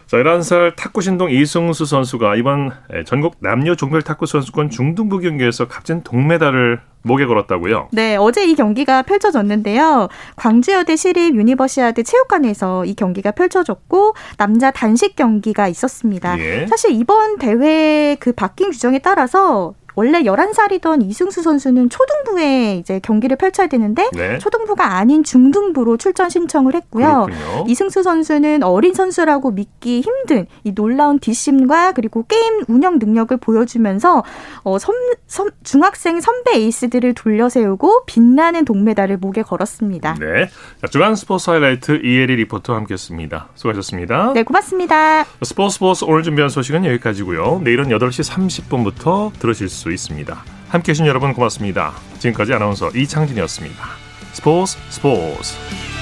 자, 0.08 0.18
11살 0.18 0.76
탁구 0.76 1.02
신동 1.02 1.32
이승수 1.32 1.86
선수가 1.86 2.36
이번 2.36 2.72
전국 3.06 3.38
남녀 3.40 3.76
종별 3.76 4.04
탁구 4.04 4.28
선수권 4.28 4.70
중등부 4.70 5.20
경기에서 5.20 5.68
값진 5.68 6.04
동메달을 6.04 6.80
목에 7.02 7.26
걸었다고요? 7.26 7.90
네, 7.92 8.16
어제 8.16 8.46
이 8.46 8.56
경기가 8.56 9.02
펼쳐졌는데요. 9.04 10.08
광주여대 10.36 10.96
시립 10.96 11.36
유니버시아드 11.36 12.04
체육관에서 12.04 12.86
이 12.86 12.96
경기가 12.96 13.32
펼쳐졌고 13.32 14.16
남자 14.38 14.72
단식 14.72 15.16
경기가 15.16 15.68
있었습니다. 15.68 16.40
예. 16.40 16.68
사실 16.68 16.92
이번 16.92 17.38
대회 17.38 18.16
그 18.20 18.32
바뀐 18.32 18.72
규정에 18.72 19.00
따라서 19.00 19.74
원래 19.96 20.24
11살이던 20.24 21.08
이승수 21.10 21.42
선수는 21.42 21.90
초등부에 21.90 22.78
이제 22.78 23.00
경기를 23.00 23.38
펼쳐야 23.38 23.68
되는데 23.68 24.10
네. 24.14 24.38
초등부가 24.40 24.98
아닌 24.98 25.24
중등부로 25.24 25.98
출전 25.98 26.30
신청을 26.30 26.76
했고요. 26.76 27.28
그렇군요. 27.28 27.66
이승수 27.68 28.04
선수는 28.04 28.64
어린 28.64 28.94
선수라고 28.94 29.52
믿기 29.52 30.02
힘든 30.02 30.46
이 30.64 30.74
놀라운 30.74 31.20
뒷심과 31.20 31.94
그리고 31.94 32.26
게임 32.28 32.64
운영 32.68 33.00
능력을 33.00 33.36
보여주면서 33.38 34.24
어, 34.64 34.80
선, 34.80 34.96
선, 35.28 35.50
중학생 35.64 36.20
선배 36.22 36.56
에이스들을 36.56 37.14
돌려세우고 37.14 38.06
빛나는 38.06 38.66
동메달을 38.66 39.18
목에 39.18 39.42
걸었습니다. 39.42 40.16
네. 40.20 40.50
자, 40.82 40.88
주간 40.88 41.16
스포츠 41.16 41.50
하이라이트 41.50 42.02
이혜리 42.04 42.36
리포터와 42.38 42.80
함께했습니다. 42.80 43.50
수고하셨습니다. 43.56 44.34
네, 44.34 44.44
고맙습니다. 44.44 45.24
스포츠 45.42 45.76
스포츠 45.76 46.06
오늘 46.06 46.24
준비한 46.24 46.50
소식은 46.50 46.86
여기까지고요. 46.86 47.62
내일은 47.64 47.90
8시 47.90 48.30
30분부터 48.32 49.32
들으실 49.40 49.70
수 49.86 49.92
있습니다. 49.92 50.44
함께해 50.70 50.94
주신 50.94 51.06
여러분 51.06 51.34
고맙습니다. 51.34 51.94
지금까지 52.18 52.54
아나운서 52.54 52.90
이창진이었습니다. 52.90 53.86
스포츠 54.34 54.78
스포츠 54.90 55.95